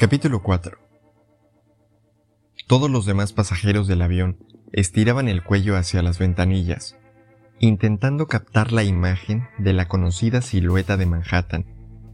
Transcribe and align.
Capítulo 0.00 0.42
4 0.42 0.78
Todos 2.66 2.90
los 2.90 3.04
demás 3.04 3.34
pasajeros 3.34 3.86
del 3.86 4.00
avión 4.00 4.38
estiraban 4.72 5.28
el 5.28 5.44
cuello 5.44 5.76
hacia 5.76 6.00
las 6.00 6.18
ventanillas, 6.18 6.96
intentando 7.58 8.26
captar 8.26 8.72
la 8.72 8.82
imagen 8.82 9.46
de 9.58 9.74
la 9.74 9.88
conocida 9.88 10.40
silueta 10.40 10.96
de 10.96 11.04
Manhattan, 11.04 11.66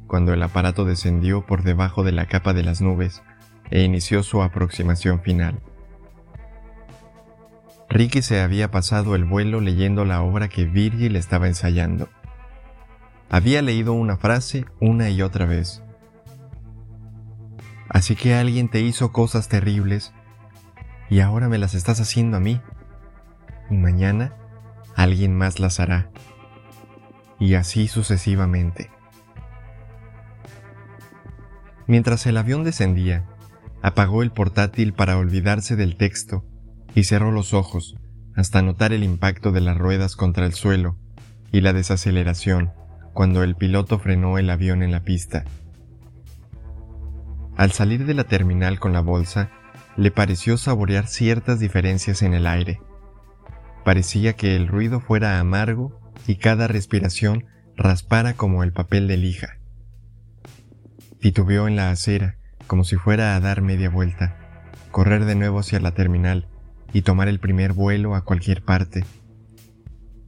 cuando 0.09 0.35
el 0.35 0.43
aparato 0.43 0.85
descendió 0.85 1.47
por 1.47 1.63
debajo 1.63 2.03
de 2.03 2.11
la 2.11 2.27
capa 2.27 2.55
de 2.55 2.65
las 2.65 2.81
nubes 2.81 3.23
e 3.71 3.85
inició 3.85 4.25
su 4.25 4.43
aproximación 4.43 5.23
final. 5.23 5.61
Ricky 7.89 8.21
se 8.21 8.41
había 8.41 8.73
pasado 8.73 9.15
el 9.15 9.25
vuelo 9.25 9.61
leyendo 9.61 10.05
la 10.05 10.23
obra 10.23 10.49
que 10.49 10.65
Virgil 10.65 11.15
estaba 11.15 11.47
ensayando. 11.47 12.09
Había 13.31 13.63
leído 13.63 13.93
una 13.93 14.17
frase 14.17 14.65
una 14.81 15.09
y 15.09 15.23
otra 15.23 15.47
vez, 15.47 15.85
Así 17.89 18.17
que 18.17 18.35
alguien 18.35 18.69
te 18.69 18.81
hizo 18.81 19.13
cosas 19.13 19.49
terribles 19.49 20.13
y 21.09 21.21
ahora 21.21 21.49
me 21.49 21.59
las 21.59 21.75
estás 21.75 22.01
haciendo 22.01 22.37
a 22.37 22.41
mí. 22.41 22.61
Y 23.71 23.77
mañana 23.77 24.35
alguien 24.95 25.37
más 25.37 25.61
las 25.61 25.81
hará. 25.81 26.11
Y 27.39 27.55
así 27.55 27.89
sucesivamente. 27.89 28.91
Mientras 31.87 32.27
el 32.27 32.37
avión 32.37 32.65
descendía, 32.65 33.25
apagó 33.83 34.23
el 34.23 34.33
portátil 34.33 34.93
para 34.93 35.17
olvidarse 35.19 35.77
del 35.77 35.97
texto 35.97 36.45
y 36.95 37.05
cerró 37.05 37.31
los 37.31 37.55
ojos 37.55 37.97
hasta 38.35 38.61
notar 38.63 38.93
el 38.93 39.05
impacto 39.05 39.53
de 39.53 39.61
las 39.61 39.79
ruedas 39.79 40.17
contra 40.17 40.45
el 40.47 40.53
suelo 40.53 40.97
y 41.53 41.61
la 41.61 41.73
desaceleración 41.73 42.73
cuando 43.13 43.43
el 43.43 43.55
piloto 43.55 43.99
frenó 43.99 44.37
el 44.39 44.51
avión 44.51 44.83
en 44.83 44.93
la 44.93 45.01
pista. 45.01 45.45
Al 47.57 47.73
salir 47.73 48.05
de 48.05 48.13
la 48.13 48.25
terminal 48.25 48.79
con 48.79 48.93
la 48.93 49.01
bolsa, 49.01 49.51
le 49.97 50.11
pareció 50.11 50.59
saborear 50.59 51.07
ciertas 51.07 51.59
diferencias 51.59 52.21
en 52.21 52.35
el 52.35 52.47
aire. 52.47 52.81
Parecía 53.83 54.35
que 54.35 54.57
el 54.57 54.69
ruido 54.69 55.01
fuera 55.01 55.41
amargo 55.41 55.99
y 56.27 56.37
cada 56.37 56.69
respiración 56.69 57.47
raspara 57.75 58.35
como 58.35 58.63
el 58.63 58.73
papel 58.73 59.09
de 59.09 59.17
lija. 59.17 59.59
Titubeó 61.19 61.67
en 61.67 61.77
la 61.77 61.91
acera, 61.91 62.37
como 62.67 62.85
si 62.85 62.97
fuera 62.97 63.35
a 63.35 63.41
dar 63.41 63.63
media 63.63 63.89
vuelta, 63.89 64.37
correr 64.91 65.25
de 65.25 65.35
nuevo 65.35 65.61
hacia 65.61 65.81
la 65.81 65.93
terminal 65.93 66.49
y 66.93 67.03
tomar 67.03 67.29
el 67.29 67.41
primer 67.41 67.73
vuelo 67.73 68.15
a 68.15 68.25
cualquier 68.25 68.63
parte. 68.63 69.05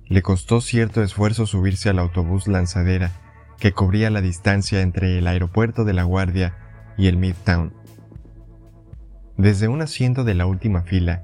Le 0.07 0.23
costó 0.23 0.63
cierto 0.63 1.03
esfuerzo 1.03 1.47
subirse 1.47 1.91
al 1.91 1.99
autobús 1.99 2.49
lanzadera 2.49 3.13
que 3.59 3.73
cubría 3.73 4.09
la 4.09 4.23
distancia 4.23 4.81
entre 4.81 5.19
el 5.19 5.27
aeropuerto 5.27 5.85
de 5.85 5.93
La 5.93 6.05
Guardia 6.05 6.68
y 6.99 7.07
el 7.07 7.17
Midtown. 7.17 7.73
Desde 9.39 9.69
un 9.69 9.81
asiento 9.81 10.25
de 10.25 10.35
la 10.35 10.47
última 10.47 10.83
fila, 10.83 11.23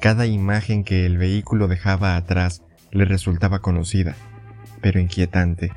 cada 0.00 0.26
imagen 0.26 0.82
que 0.82 1.04
el 1.04 1.18
vehículo 1.18 1.68
dejaba 1.68 2.16
atrás 2.16 2.62
le 2.90 3.04
resultaba 3.04 3.60
conocida, 3.60 4.16
pero 4.80 4.98
inquietante. 4.98 5.72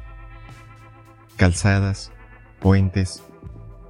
Calzadas, 1.36 2.14
puentes, 2.62 3.22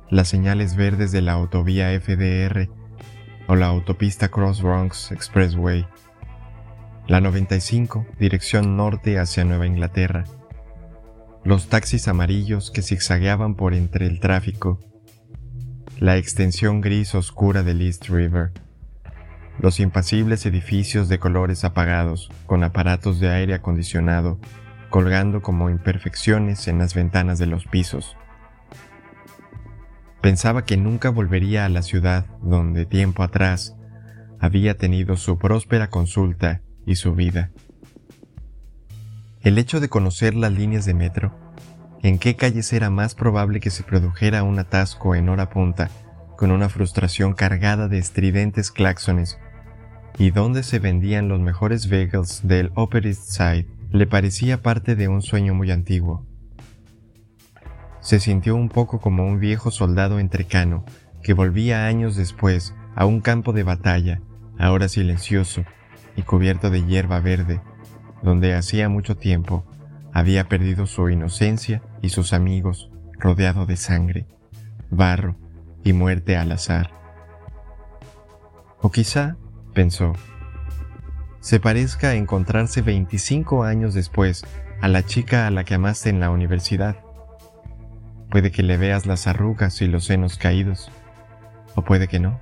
las 0.10 0.28
señales 0.28 0.76
verdes 0.76 1.12
de 1.12 1.22
la 1.22 1.34
autovía 1.34 1.90
FDR 2.00 2.68
o 3.48 3.56
la 3.56 3.68
autopista 3.68 4.30
Cross 4.30 4.64
Bronx 4.64 5.12
Expressway, 5.12 5.86
la 7.08 7.22
95 7.22 8.08
dirección 8.20 8.76
norte 8.76 9.20
hacia 9.20 9.44
Nueva 9.44 9.68
Inglaterra, 9.68 10.24
los 11.44 11.68
taxis 11.68 12.08
amarillos 12.08 12.72
que 12.72 12.82
zigzagueaban 12.82 13.56
por 13.56 13.76
entre 13.76 14.08
el 14.08 14.20
tráfico 14.20 14.80
la 16.00 16.18
extensión 16.18 16.82
gris 16.82 17.16
oscura 17.16 17.64
del 17.64 17.82
East 17.82 18.10
River, 18.10 18.52
los 19.60 19.80
impasibles 19.80 20.46
edificios 20.46 21.10
de 21.10 21.20
colores 21.20 21.64
apagados 21.64 22.30
con 22.46 22.64
aparatos 22.64 23.20
de 23.20 23.30
aire 23.30 23.54
acondicionado 23.54 24.40
colgando 24.90 25.42
como 25.42 25.72
imperfecciones 25.72 26.68
en 26.68 26.78
las 26.78 26.94
ventanas 26.94 27.40
de 27.40 27.48
los 27.48 27.66
pisos. 27.66 28.16
Pensaba 30.22 30.66
que 30.66 30.78
nunca 30.78 31.10
volvería 31.10 31.66
a 31.66 31.70
la 31.70 31.82
ciudad 31.82 32.28
donde 32.44 32.86
tiempo 32.86 33.24
atrás 33.24 33.76
había 34.40 34.78
tenido 34.78 35.18
su 35.18 35.40
próspera 35.40 35.90
consulta 35.90 36.62
y 36.86 36.96
su 36.96 37.16
vida. 37.16 37.50
El 39.42 39.58
hecho 39.58 39.80
de 39.80 39.90
conocer 39.90 40.36
las 40.36 40.52
líneas 40.52 40.86
de 40.86 40.94
metro 40.94 41.43
en 42.04 42.20
qué 42.20 42.36
calles 42.36 42.74
era 42.74 42.90
más 42.90 43.16
probable 43.16 43.62
que 43.62 43.70
se 43.70 43.82
produjera 43.82 44.44
un 44.44 44.60
atasco 44.60 45.16
en 45.16 45.30
hora 45.30 45.50
punta, 45.50 45.90
con 46.38 46.52
una 46.52 46.68
frustración 46.68 47.34
cargada 47.34 47.88
de 47.88 47.98
estridentes 47.98 48.72
claxones, 48.72 49.40
y 50.18 50.32
dónde 50.32 50.64
se 50.64 50.80
vendían 50.80 51.30
los 51.30 51.40
mejores 51.40 51.90
bagels 51.90 52.46
del 52.46 52.72
Upper 52.76 53.08
East 53.08 53.30
Side, 53.30 53.68
le 53.92 54.06
parecía 54.06 54.62
parte 54.62 54.96
de 54.96 55.08
un 55.08 55.22
sueño 55.22 55.54
muy 55.54 55.72
antiguo. 55.72 56.26
Se 58.02 58.20
sintió 58.20 58.56
un 58.58 58.68
poco 58.68 59.00
como 59.00 59.26
un 59.26 59.40
viejo 59.40 59.72
soldado 59.72 60.20
entrecano 60.20 60.84
que 61.24 61.34
volvía 61.34 61.88
años 61.88 62.18
después 62.18 62.76
a 62.96 63.06
un 63.06 63.22
campo 63.22 63.54
de 63.54 63.64
batalla, 63.64 64.20
ahora 64.60 64.90
silencioso 64.90 65.64
y 66.18 66.24
cubierto 66.24 66.70
de 66.70 66.84
hierba 66.84 67.22
verde, 67.22 67.62
donde 68.22 68.56
hacía 68.56 68.90
mucho 68.90 69.16
tiempo 69.16 69.66
había 70.14 70.48
perdido 70.48 70.86
su 70.86 71.10
inocencia 71.10 71.82
y 72.02 72.10
sus 72.10 72.34
amigos, 72.34 72.92
rodeado 73.18 73.66
de 73.66 73.78
sangre, 73.78 74.28
barro 74.92 75.36
y 75.84 75.94
muerte 75.94 76.38
al 76.38 76.52
azar. 76.52 76.92
O 78.82 78.92
quizá, 78.92 79.38
pensó, 79.74 80.14
se 81.40 81.60
parezca 81.60 82.10
a 82.10 82.16
encontrarse 82.16 82.82
25 82.82 83.64
años 83.64 83.94
después 83.94 84.46
a 84.82 84.88
la 84.88 85.04
chica 85.04 85.48
a 85.48 85.52
la 85.52 85.64
que 85.64 85.74
amaste 85.74 86.10
en 86.10 86.20
la 86.20 86.30
universidad. 86.30 86.98
Puede 88.30 88.52
que 88.52 88.64
le 88.64 88.78
veas 88.78 89.06
las 89.06 89.28
arrugas 89.28 89.82
y 89.82 89.88
los 89.88 90.06
senos 90.06 90.38
caídos, 90.38 90.92
o 91.76 91.84
puede 91.84 92.08
que 92.08 92.20
no. 92.20 92.40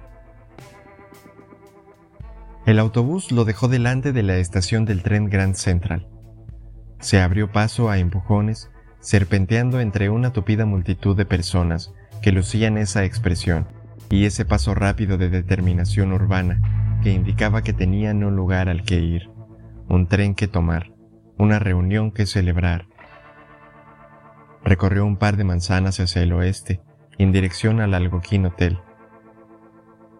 El 2.65 2.79
autobús 2.79 3.31
lo 3.31 3.45
dejó 3.45 3.67
delante 3.67 4.11
de 4.11 4.23
la 4.23 4.37
estación 4.37 4.85
del 4.85 5.03
tren 5.03 5.29
Grand 5.29 5.55
Central. 5.55 6.07
Se 7.01 7.19
abrió 7.19 7.51
paso 7.51 7.89
a 7.89 7.97
empujones, 7.97 8.69
serpenteando 8.99 9.79
entre 9.79 10.09
una 10.09 10.31
tupida 10.33 10.65
multitud 10.65 11.17
de 11.17 11.25
personas 11.25 11.93
que 12.21 12.31
lucían 12.31 12.77
esa 12.77 13.03
expresión 13.03 13.67
y 14.11 14.25
ese 14.25 14.45
paso 14.45 14.75
rápido 14.75 15.17
de 15.17 15.29
determinación 15.29 16.13
urbana 16.13 16.61
que 17.01 17.11
indicaba 17.11 17.63
que 17.63 17.73
tenían 17.73 18.23
un 18.23 18.35
lugar 18.35 18.69
al 18.69 18.83
que 18.83 18.99
ir, 18.99 19.31
un 19.89 20.07
tren 20.07 20.35
que 20.35 20.47
tomar, 20.47 20.93
una 21.39 21.57
reunión 21.57 22.11
que 22.11 22.27
celebrar. 22.27 22.85
Recorrió 24.63 25.03
un 25.03 25.17
par 25.17 25.37
de 25.37 25.43
manzanas 25.43 25.99
hacia 25.99 26.21
el 26.21 26.33
oeste, 26.33 26.81
en 27.17 27.31
dirección 27.31 27.81
al 27.81 27.95
Algoquín 27.95 28.45
Hotel, 28.45 28.77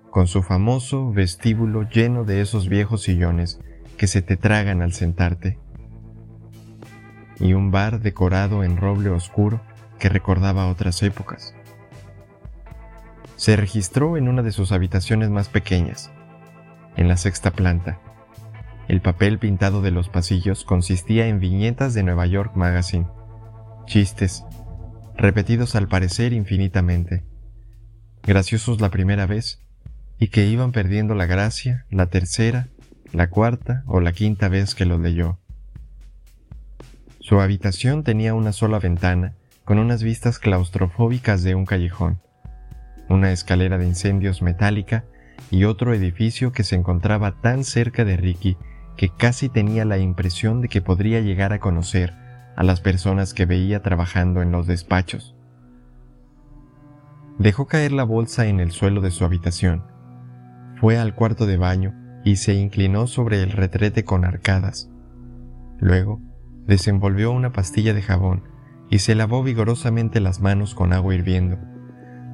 con 0.09 0.25
su 0.25 0.42
famoso 0.42 1.12
vestíbulo 1.12 1.88
lleno 1.88 2.24
de 2.24 2.42
esos 2.42 2.68
viejos 2.68 3.03
sillones 3.03 3.59
que 3.98 4.08
se 4.08 4.24
te 4.24 4.36
tragan 4.36 4.81
al 4.81 4.94
sentarte 4.94 5.59
y 7.41 7.53
un 7.53 7.72
bar 7.72 8.00
decorado 8.00 8.63
en 8.63 8.78
roble 8.78 9.09
oscuro 9.09 9.62
que 10.00 10.09
recordaba 10.09 10.68
otras 10.68 11.02
épocas. 11.03 11.53
Se 13.35 13.56
registró 13.56 14.18
en 14.18 14.28
una 14.28 14.44
de 14.44 14.52
sus 14.52 14.72
habitaciones 14.72 15.29
más 15.29 15.50
pequeñas, 15.50 16.12
en 16.96 17.07
la 17.07 17.18
sexta 17.18 17.51
planta. 17.51 18.00
El 18.88 19.01
papel 19.01 19.40
pintado 19.40 19.81
de 19.81 19.91
los 19.91 20.09
pasillos 20.09 20.63
consistía 20.63 21.28
en 21.28 21.40
viñetas 21.40 21.94
de 21.94 22.03
Nueva 22.03 22.28
York 22.28 22.56
Magazine, 22.56 23.07
chistes, 23.86 24.45
repetidos 25.18 25.75
al 25.75 25.88
parecer 25.88 26.33
infinitamente, 26.33 27.24
graciosos 28.24 28.80
la 28.81 28.89
primera 28.89 29.25
vez 29.25 29.62
y 30.19 30.27
que 30.27 30.45
iban 30.45 30.71
perdiendo 30.71 31.15
la 31.15 31.25
gracia 31.25 31.86
la 31.89 32.06
tercera, 32.06 32.68
la 33.12 33.30
cuarta 33.30 33.83
o 33.88 34.00
la 34.00 34.13
quinta 34.13 34.50
vez 34.50 34.75
que 34.75 34.86
los 34.86 35.00
leyó. 35.00 35.40
Su 37.21 37.39
habitación 37.39 38.03
tenía 38.03 38.33
una 38.33 38.51
sola 38.51 38.79
ventana, 38.79 39.35
con 39.63 39.77
unas 39.77 40.01
vistas 40.01 40.39
claustrofóbicas 40.39 41.44
de 41.44 41.53
un 41.53 41.65
callejón, 41.65 42.19
una 43.09 43.31
escalera 43.31 43.77
de 43.77 43.85
incendios 43.85 44.41
metálica 44.41 45.06
y 45.51 45.65
otro 45.65 45.94
edificio 45.94 46.51
que 46.51 46.63
se 46.63 46.75
encontraba 46.75 47.39
tan 47.39 47.63
cerca 47.63 48.06
de 48.06 48.18
Ricky 48.18 48.57
que 48.97 49.09
casi 49.09 49.50
tenía 49.50 49.85
la 49.85 50.00
impresión 50.00 50.62
de 50.62 50.68
que 50.68 50.81
podría 50.81 51.21
llegar 51.21 51.53
a 51.53 51.59
conocer 51.59 52.15
a 52.56 52.63
las 52.63 52.81
personas 52.81 53.35
que 53.35 53.45
veía 53.45 53.83
trabajando 53.83 54.41
en 54.41 54.51
los 54.51 54.65
despachos. 54.65 55.35
Dejó 57.38 57.67
caer 57.67 57.91
la 57.91 58.03
bolsa 58.03 58.47
en 58.47 58.59
el 58.59 58.71
suelo 58.71 59.00
de 59.00 59.12
su 59.12 59.25
habitación, 59.25 59.83
fue 60.75 60.97
al 60.97 61.13
cuarto 61.13 61.45
de 61.45 61.57
baño 61.57 61.94
y 62.25 62.38
se 62.38 62.56
inclinó 62.56 63.06
sobre 63.06 63.44
el 63.44 63.51
retrete 63.51 64.03
con 64.03 64.25
arcadas. 64.25 64.89
Luego 65.79 66.19
desenvolvió 66.66 67.31
una 67.31 67.52
pastilla 67.52 67.94
de 67.94 68.02
jabón 68.02 68.44
y 68.90 69.00
se 69.00 69.16
lavó 69.16 69.44
vigorosamente 69.44 70.19
las 70.19 70.42
manos 70.42 70.75
con 70.75 70.94
agua 70.94 71.16
hirviendo, 71.16 71.58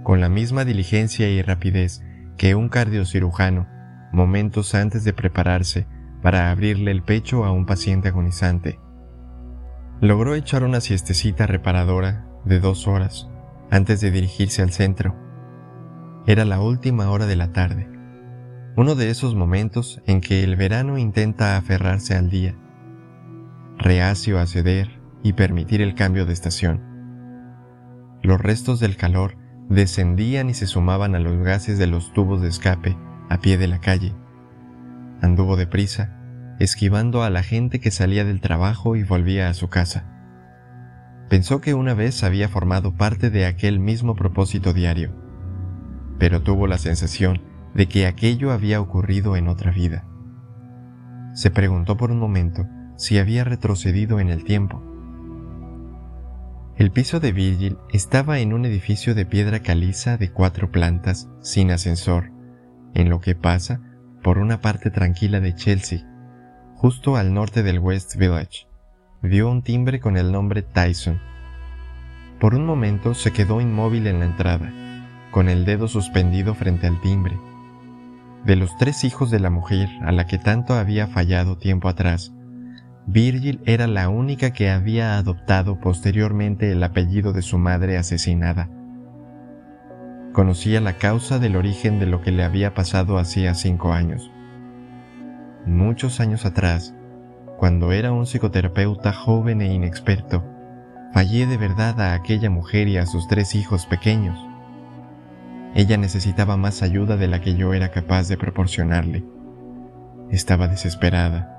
con 0.03 0.21
la 0.21 0.29
misma 0.29 0.65
diligencia 0.65 1.29
y 1.29 1.41
rapidez 1.41 2.01
que 2.37 2.55
un 2.55 2.69
cardiocirujano 2.69 3.67
momentos 4.11 4.73
antes 4.73 5.03
de 5.03 5.13
prepararse 5.13 5.87
para 6.21 6.49
abrirle 6.51 6.91
el 6.91 7.03
pecho 7.03 7.45
a 7.45 7.51
un 7.51 7.65
paciente 7.65 8.07
agonizante. 8.07 8.79
Logró 10.01 10.35
echar 10.35 10.63
una 10.63 10.81
siestecita 10.81 11.47
reparadora 11.47 12.27
de 12.45 12.59
dos 12.59 12.87
horas 12.87 13.29
antes 13.69 14.01
de 14.01 14.11
dirigirse 14.11 14.61
al 14.61 14.71
centro. 14.71 15.15
Era 16.25 16.45
la 16.45 16.61
última 16.61 17.09
hora 17.09 17.25
de 17.25 17.35
la 17.35 17.51
tarde, 17.51 17.89
uno 18.75 18.95
de 18.95 19.09
esos 19.09 19.35
momentos 19.35 20.01
en 20.05 20.21
que 20.21 20.43
el 20.43 20.55
verano 20.55 20.97
intenta 20.97 21.57
aferrarse 21.57 22.15
al 22.15 22.29
día, 22.29 22.55
reacio 23.77 24.39
a 24.39 24.47
ceder 24.47 24.99
y 25.23 25.33
permitir 25.33 25.81
el 25.81 25.95
cambio 25.95 26.25
de 26.25 26.33
estación. 26.33 26.81
Los 28.23 28.41
restos 28.41 28.79
del 28.79 28.97
calor 28.97 29.37
descendían 29.69 30.49
y 30.49 30.53
se 30.53 30.67
sumaban 30.67 31.15
a 31.15 31.19
los 31.19 31.37
gases 31.43 31.77
de 31.77 31.87
los 31.87 32.13
tubos 32.13 32.41
de 32.41 32.47
escape 32.47 32.97
a 33.29 33.39
pie 33.39 33.57
de 33.57 33.67
la 33.67 33.79
calle. 33.79 34.15
Anduvo 35.21 35.55
deprisa, 35.55 36.17
esquivando 36.59 37.23
a 37.23 37.29
la 37.29 37.43
gente 37.43 37.79
que 37.79 37.91
salía 37.91 38.25
del 38.25 38.41
trabajo 38.41 38.95
y 38.95 39.03
volvía 39.03 39.49
a 39.49 39.53
su 39.53 39.69
casa. 39.69 40.05
Pensó 41.29 41.59
que 41.61 41.73
una 41.73 41.93
vez 41.93 42.23
había 42.23 42.47
formado 42.47 42.95
parte 42.95 43.29
de 43.29 43.45
aquel 43.45 43.79
mismo 43.79 44.15
propósito 44.15 44.73
diario, 44.73 45.11
pero 46.17 46.41
tuvo 46.41 46.67
la 46.67 46.77
sensación 46.77 47.41
de 47.73 47.87
que 47.87 48.07
aquello 48.07 48.51
había 48.51 48.81
ocurrido 48.81 49.35
en 49.35 49.47
otra 49.47 49.71
vida. 49.71 50.05
Se 51.33 51.51
preguntó 51.51 51.97
por 51.97 52.11
un 52.11 52.19
momento 52.19 52.65
si 52.97 53.17
había 53.17 53.43
retrocedido 53.43 54.19
en 54.19 54.29
el 54.29 54.43
tiempo. 54.43 54.83
El 56.77 56.91
piso 56.91 57.19
de 57.19 57.31
Virgil 57.31 57.77
estaba 57.91 58.39
en 58.39 58.53
un 58.53 58.65
edificio 58.65 59.15
de 59.15 59.25
piedra 59.25 59.61
caliza 59.61 60.17
de 60.17 60.31
cuatro 60.31 60.71
plantas, 60.71 61.27
sin 61.41 61.71
ascensor, 61.71 62.31
en 62.93 63.09
lo 63.09 63.19
que 63.19 63.33
pasa 63.33 63.81
por 64.21 64.37
una 64.37 64.61
parte 64.61 64.91
tranquila 64.91 65.39
de 65.39 65.55
Chelsea, 65.55 66.05
justo 66.75 67.15
al 67.15 67.33
norte 67.33 67.63
del 67.63 67.79
West 67.79 68.15
Village. 68.17 68.67
Vio 69.23 69.49
un 69.49 69.63
timbre 69.63 69.99
con 69.99 70.17
el 70.17 70.31
nombre 70.31 70.61
Tyson. 70.61 71.19
Por 72.39 72.53
un 72.53 72.65
momento 72.65 73.15
se 73.15 73.31
quedó 73.31 73.59
inmóvil 73.61 74.05
en 74.05 74.19
la 74.19 74.25
entrada, 74.25 74.71
con 75.31 75.49
el 75.49 75.65
dedo 75.65 75.87
suspendido 75.87 76.53
frente 76.53 76.85
al 76.85 77.01
timbre. 77.01 77.39
De 78.45 78.55
los 78.55 78.77
tres 78.77 79.03
hijos 79.03 79.31
de 79.31 79.39
la 79.39 79.49
mujer 79.49 79.89
a 80.01 80.11
la 80.11 80.27
que 80.27 80.37
tanto 80.37 80.75
había 80.75 81.07
fallado 81.07 81.57
tiempo 81.57 81.89
atrás, 81.89 82.31
Virgil 83.09 83.61
era 83.65 83.87
la 83.87 84.09
única 84.09 84.51
que 84.51 84.69
había 84.69 85.17
adoptado 85.17 85.79
posteriormente 85.79 86.73
el 86.73 86.83
apellido 86.83 87.31
de 87.31 87.41
su 87.41 87.57
madre 87.57 87.97
asesinada. 87.97 88.69
Conocía 90.33 90.81
la 90.81 90.97
causa 90.97 91.39
del 91.39 91.55
origen 91.55 91.99
de 91.99 92.05
lo 92.05 92.21
que 92.21 92.33
le 92.33 92.43
había 92.43 92.73
pasado 92.73 93.17
hacía 93.17 93.53
cinco 93.53 93.93
años. 93.93 94.29
Muchos 95.65 96.19
años 96.19 96.45
atrás, 96.45 96.95
cuando 97.57 97.93
era 97.93 98.11
un 98.11 98.25
psicoterapeuta 98.25 99.13
joven 99.13 99.61
e 99.61 99.73
inexperto, 99.73 100.43
fallé 101.13 101.47
de 101.47 101.55
verdad 101.55 102.01
a 102.01 102.13
aquella 102.13 102.49
mujer 102.49 102.89
y 102.89 102.97
a 102.97 103.05
sus 103.05 103.29
tres 103.29 103.55
hijos 103.55 103.85
pequeños. 103.85 104.37
Ella 105.75 105.95
necesitaba 105.95 106.57
más 106.57 106.83
ayuda 106.83 107.15
de 107.15 107.29
la 107.29 107.39
que 107.39 107.55
yo 107.55 107.73
era 107.73 107.89
capaz 107.89 108.27
de 108.27 108.35
proporcionarle. 108.35 109.23
Estaba 110.29 110.67
desesperada 110.67 111.56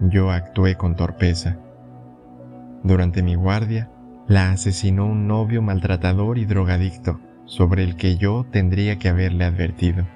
yo 0.00 0.30
actué 0.30 0.76
con 0.76 0.96
torpeza. 0.96 1.58
Durante 2.82 3.22
mi 3.22 3.34
guardia, 3.34 3.90
la 4.28 4.50
asesinó 4.50 5.06
un 5.06 5.26
novio 5.26 5.62
maltratador 5.62 6.38
y 6.38 6.44
drogadicto 6.44 7.20
sobre 7.44 7.84
el 7.84 7.96
que 7.96 8.16
yo 8.16 8.46
tendría 8.50 8.98
que 8.98 9.08
haberle 9.08 9.44
advertido. 9.44 10.06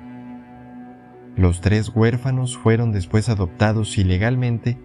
Los 1.37 1.61
tres 1.61 1.91
huérfanos 1.95 2.57
fueron 2.57 2.93
después 2.93 3.29
adoptados 3.29 3.97
ilegalmente 3.99 4.79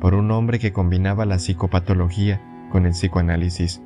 por 0.00 0.14
un 0.14 0.30
hombre 0.30 0.58
que 0.58 0.72
combinaba 0.72 1.26
la 1.26 1.38
psicopatología 1.38 2.40
con 2.70 2.86
el 2.86 2.92
psicoanálisis. 2.92 3.82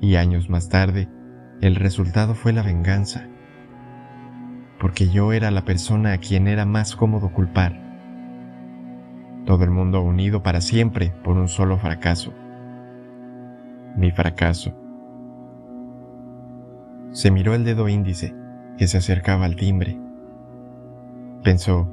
Y 0.00 0.16
años 0.16 0.50
más 0.50 0.68
tarde, 0.68 1.08
el 1.60 1.76
resultado 1.76 2.34
fue 2.34 2.52
la 2.52 2.62
venganza, 2.62 3.28
porque 4.80 5.08
yo 5.10 5.32
era 5.32 5.52
la 5.52 5.64
persona 5.64 6.12
a 6.12 6.18
quien 6.18 6.48
era 6.48 6.66
más 6.66 6.96
cómodo 6.96 7.32
culpar 7.32 7.91
todo 9.44 9.64
el 9.64 9.70
mundo 9.70 10.02
unido 10.02 10.42
para 10.42 10.60
siempre 10.60 11.12
por 11.24 11.36
un 11.36 11.48
solo 11.48 11.78
fracaso. 11.78 12.32
Mi 13.96 14.10
fracaso. 14.10 14.72
Se 17.10 17.30
miró 17.30 17.54
el 17.54 17.64
dedo 17.64 17.88
índice 17.88 18.34
que 18.78 18.86
se 18.86 18.98
acercaba 18.98 19.44
al 19.44 19.56
timbre. 19.56 19.98
Pensó, 21.42 21.88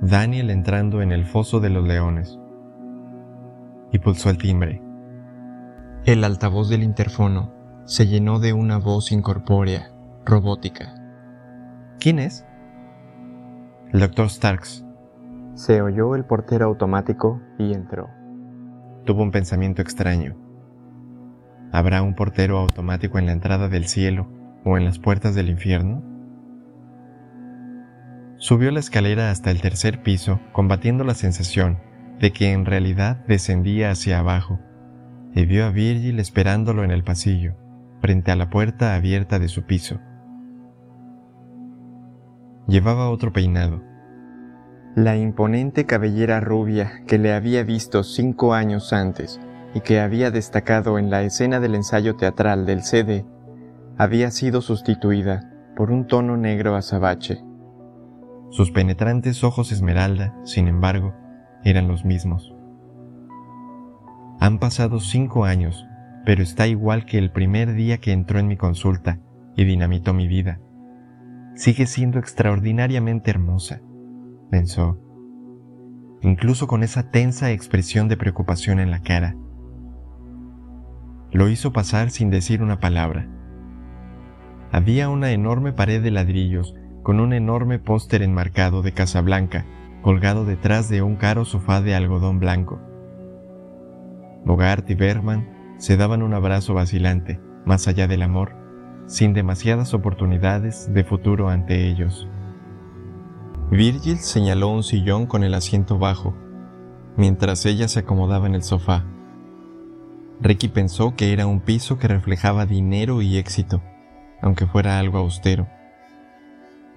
Daniel 0.00 0.50
entrando 0.50 1.02
en 1.02 1.12
el 1.12 1.24
foso 1.24 1.60
de 1.60 1.70
los 1.70 1.86
leones. 1.86 2.38
Y 3.90 3.98
pulsó 3.98 4.30
el 4.30 4.38
timbre. 4.38 4.82
El 6.04 6.24
altavoz 6.24 6.68
del 6.68 6.82
interfono 6.82 7.52
se 7.84 8.06
llenó 8.06 8.38
de 8.38 8.52
una 8.52 8.78
voz 8.78 9.12
incorpórea, 9.12 9.92
robótica. 10.24 10.94
¿Quién 11.98 12.18
es? 12.18 12.44
El 13.92 14.00
doctor 14.00 14.28
Starks, 14.30 14.84
se 15.54 15.82
oyó 15.82 16.16
el 16.16 16.24
portero 16.24 16.66
automático 16.66 17.40
y 17.58 17.74
entró. 17.74 18.08
Tuvo 19.04 19.22
un 19.22 19.30
pensamiento 19.30 19.82
extraño. 19.82 20.36
¿Habrá 21.72 22.02
un 22.02 22.14
portero 22.14 22.58
automático 22.58 23.18
en 23.18 23.26
la 23.26 23.32
entrada 23.32 23.68
del 23.68 23.86
cielo 23.86 24.28
o 24.64 24.76
en 24.76 24.84
las 24.84 24.98
puertas 24.98 25.34
del 25.34 25.50
infierno? 25.50 26.02
Subió 28.36 28.70
la 28.70 28.80
escalera 28.80 29.30
hasta 29.30 29.50
el 29.50 29.60
tercer 29.60 30.02
piso, 30.02 30.40
combatiendo 30.52 31.04
la 31.04 31.14
sensación 31.14 31.78
de 32.18 32.32
que 32.32 32.52
en 32.52 32.64
realidad 32.64 33.24
descendía 33.26 33.90
hacia 33.90 34.18
abajo, 34.18 34.58
y 35.34 35.46
vio 35.46 35.64
a 35.64 35.70
Virgil 35.70 36.18
esperándolo 36.18 36.84
en 36.84 36.90
el 36.90 37.04
pasillo, 37.04 37.54
frente 38.00 38.30
a 38.32 38.36
la 38.36 38.50
puerta 38.50 38.94
abierta 38.94 39.38
de 39.38 39.48
su 39.48 39.62
piso. 39.62 40.00
Llevaba 42.66 43.10
otro 43.10 43.32
peinado, 43.32 43.82
la 44.94 45.16
imponente 45.16 45.86
cabellera 45.86 46.40
rubia 46.40 47.02
que 47.06 47.16
le 47.16 47.32
había 47.32 47.62
visto 47.62 48.02
cinco 48.02 48.52
años 48.52 48.92
antes 48.92 49.40
y 49.74 49.80
que 49.80 50.00
había 50.00 50.30
destacado 50.30 50.98
en 50.98 51.08
la 51.08 51.22
escena 51.22 51.60
del 51.60 51.74
ensayo 51.74 52.16
teatral 52.16 52.66
del 52.66 52.82
CD 52.82 53.24
había 53.96 54.30
sido 54.30 54.60
sustituida 54.60 55.50
por 55.76 55.90
un 55.90 56.06
tono 56.06 56.36
negro 56.36 56.76
azabache. 56.76 57.42
Sus 58.50 58.70
penetrantes 58.70 59.42
ojos 59.44 59.72
esmeralda, 59.72 60.36
sin 60.44 60.68
embargo, 60.68 61.14
eran 61.64 61.88
los 61.88 62.04
mismos. 62.04 62.54
Han 64.40 64.58
pasado 64.58 65.00
cinco 65.00 65.46
años, 65.46 65.86
pero 66.26 66.42
está 66.42 66.66
igual 66.66 67.06
que 67.06 67.16
el 67.16 67.30
primer 67.30 67.72
día 67.72 67.96
que 67.96 68.12
entró 68.12 68.38
en 68.38 68.46
mi 68.46 68.58
consulta 68.58 69.20
y 69.56 69.64
dinamitó 69.64 70.12
mi 70.12 70.28
vida. 70.28 70.60
Sigue 71.54 71.86
siendo 71.86 72.18
extraordinariamente 72.18 73.30
hermosa 73.30 73.80
pensó, 74.52 74.98
incluso 76.20 76.66
con 76.66 76.82
esa 76.82 77.10
tensa 77.10 77.52
expresión 77.52 78.08
de 78.08 78.18
preocupación 78.18 78.80
en 78.80 78.90
la 78.90 79.00
cara. 79.00 79.34
Lo 81.30 81.48
hizo 81.48 81.72
pasar 81.72 82.10
sin 82.10 82.28
decir 82.28 82.62
una 82.62 82.78
palabra. 82.78 83.26
Había 84.70 85.08
una 85.08 85.30
enorme 85.30 85.72
pared 85.72 86.02
de 86.02 86.10
ladrillos 86.10 86.74
con 87.02 87.18
un 87.18 87.32
enorme 87.32 87.78
póster 87.78 88.20
enmarcado 88.20 88.82
de 88.82 88.92
Casablanca 88.92 89.64
colgado 90.02 90.44
detrás 90.44 90.90
de 90.90 91.00
un 91.00 91.16
caro 91.16 91.46
sofá 91.46 91.80
de 91.80 91.94
algodón 91.94 92.38
blanco. 92.38 92.78
Bogart 94.44 94.88
y 94.90 94.94
Bergman 94.94 95.48
se 95.78 95.96
daban 95.96 96.22
un 96.22 96.34
abrazo 96.34 96.74
vacilante, 96.74 97.40
más 97.64 97.88
allá 97.88 98.06
del 98.06 98.20
amor, 98.20 98.54
sin 99.06 99.32
demasiadas 99.32 99.94
oportunidades 99.94 100.92
de 100.92 101.04
futuro 101.04 101.48
ante 101.48 101.88
ellos. 101.88 102.28
Virgil 103.72 104.18
señaló 104.18 104.68
un 104.68 104.82
sillón 104.82 105.24
con 105.24 105.44
el 105.44 105.54
asiento 105.54 105.98
bajo, 105.98 106.34
mientras 107.16 107.64
ella 107.64 107.88
se 107.88 108.00
acomodaba 108.00 108.46
en 108.46 108.54
el 108.54 108.62
sofá. 108.62 109.06
Ricky 110.42 110.68
pensó 110.68 111.16
que 111.16 111.32
era 111.32 111.46
un 111.46 111.60
piso 111.60 111.98
que 111.98 112.06
reflejaba 112.06 112.66
dinero 112.66 113.22
y 113.22 113.38
éxito, 113.38 113.82
aunque 114.42 114.66
fuera 114.66 114.98
algo 114.98 115.16
austero. 115.16 115.68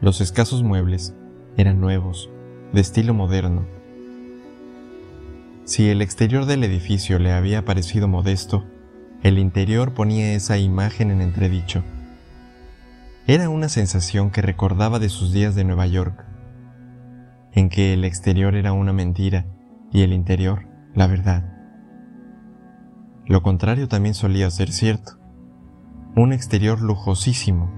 Los 0.01 0.20
escasos 0.20 0.63
muebles 0.63 1.15
eran 1.55 1.79
nuevos, 1.79 2.29
de 2.74 2.82
estilo 2.82 3.13
moderno. 3.13 3.65
Si 5.63 5.89
el 5.89 6.01
exterior 6.01 6.46
del 6.46 6.65
edificio 6.65 7.20
le 7.20 7.32
había 7.32 7.63
parecido 7.63 8.10
modesto, 8.10 8.65
el 9.24 9.39
interior 9.39 9.94
ponía 9.94 10.34
esa 10.34 10.58
imagen 10.58 11.10
en 11.10 11.22
entredicho. 11.22 11.84
Era 13.27 13.48
una 13.48 13.70
sensación 13.70 14.29
que 14.29 14.41
recordaba 14.41 15.00
de 15.00 15.08
sus 15.08 15.32
días 15.32 15.55
de 15.55 15.63
Nueva 15.63 15.88
York 15.88 16.34
en 17.55 17.69
que 17.69 17.93
el 17.93 18.03
exterior 18.03 18.53
era 18.55 18.74
una 18.74 18.93
mentira 18.93 19.47
y 19.91 20.01
el 20.03 20.13
interior 20.13 20.67
la 20.93 21.07
verdad. 21.07 21.51
Lo 23.25 23.41
contrario 23.41 23.88
también 23.88 24.13
solía 24.13 24.50
ser 24.51 24.71
cierto. 24.71 25.13
Un 26.15 26.31
exterior 26.31 26.81
lujosísimo, 26.81 27.71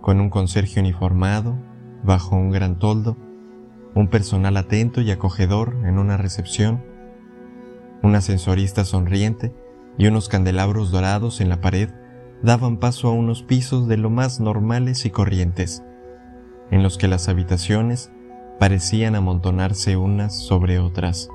con 0.00 0.20
un 0.20 0.30
conserje 0.30 0.80
uniformado, 0.80 1.56
bajo 2.04 2.36
un 2.36 2.50
gran 2.50 2.78
toldo, 2.78 3.16
un 3.94 4.08
personal 4.08 4.56
atento 4.56 5.00
y 5.00 5.10
acogedor 5.10 5.76
en 5.84 5.98
una 5.98 6.16
recepción, 6.16 6.84
un 8.02 8.14
ascensorista 8.16 8.84
sonriente 8.84 9.54
y 9.96 10.06
unos 10.06 10.28
candelabros 10.28 10.90
dorados 10.90 11.40
en 11.40 11.48
la 11.48 11.60
pared 11.60 11.88
daban 12.42 12.78
paso 12.78 13.08
a 13.08 13.12
unos 13.12 13.42
pisos 13.42 13.88
de 13.88 13.96
lo 13.96 14.10
más 14.10 14.40
normales 14.40 15.06
y 15.06 15.10
corrientes, 15.10 15.82
en 16.70 16.82
los 16.82 16.98
que 16.98 17.08
las 17.08 17.28
habitaciones 17.28 18.12
parecían 18.58 19.14
amontonarse 19.14 19.96
unas 19.96 20.38
sobre 20.38 20.78
otras. 20.78 21.28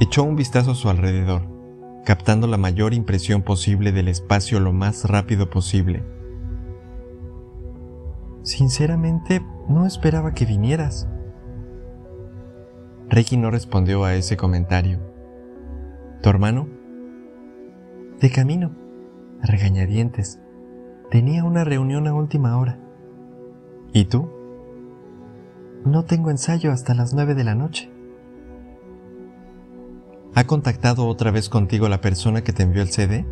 Echó 0.00 0.22
un 0.22 0.36
vistazo 0.36 0.72
a 0.72 0.74
su 0.74 0.88
alrededor, 0.88 1.42
captando 2.04 2.46
la 2.46 2.56
mayor 2.56 2.94
impresión 2.94 3.42
posible 3.42 3.92
del 3.92 4.08
espacio 4.08 4.60
lo 4.60 4.72
más 4.72 5.04
rápido 5.04 5.50
posible. 5.50 6.02
Sinceramente, 8.42 9.44
no 9.68 9.86
esperaba 9.86 10.32
que 10.32 10.46
vinieras. 10.46 11.08
Ricky 13.08 13.36
no 13.36 13.50
respondió 13.50 14.04
a 14.04 14.14
ese 14.14 14.36
comentario. 14.36 14.98
¿Tu 16.22 16.30
hermano? 16.30 16.68
De 18.20 18.30
camino 18.30 18.80
regañadientes. 19.42 20.40
Tenía 21.10 21.44
una 21.44 21.64
reunión 21.64 22.06
a 22.06 22.14
última 22.14 22.56
hora. 22.58 22.78
¿Y 23.92 24.04
tú? 24.04 24.30
No 25.84 26.04
tengo 26.04 26.30
ensayo 26.30 26.72
hasta 26.72 26.94
las 26.94 27.14
nueve 27.14 27.34
de 27.34 27.44
la 27.44 27.54
noche. 27.54 27.90
¿Ha 30.34 30.44
contactado 30.44 31.06
otra 31.06 31.30
vez 31.30 31.48
contigo 31.48 31.88
la 31.88 32.00
persona 32.00 32.42
que 32.42 32.52
te 32.52 32.62
envió 32.62 32.82
el 32.82 32.90
CD? 32.90 33.24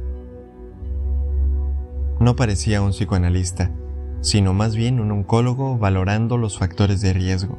No 2.21 2.37
parecía 2.37 2.81
un 2.81 2.91
psicoanalista, 2.91 3.71
sino 4.23 4.55
más 4.55 4.75
bien 4.75 4.99
un 4.99 5.13
oncólogo 5.13 5.79
valorando 5.79 6.39
los 6.39 6.59
factores 6.59 7.03
de 7.03 7.13
riesgo. 7.13 7.59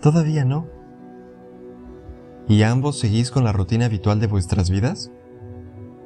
Todavía 0.00 0.44
no. 0.44 0.66
¿Y 2.48 2.62
ambos 2.62 2.98
seguís 2.98 3.30
con 3.30 3.42
la 3.42 3.52
rutina 3.52 3.86
habitual 3.86 4.20
de 4.20 4.26
vuestras 4.28 4.70
vidas? 4.70 5.10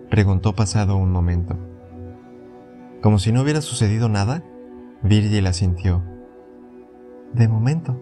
Preguntó 0.08 0.54
pasado 0.54 0.96
un 0.96 1.10
momento. 1.10 1.56
Como 3.02 3.18
si 3.18 3.32
no 3.32 3.42
hubiera 3.42 3.60
sucedido 3.60 4.08
nada, 4.08 4.42
Virgil 5.02 5.46
asintió. 5.46 6.09
De 7.32 7.48
momento. 7.48 8.00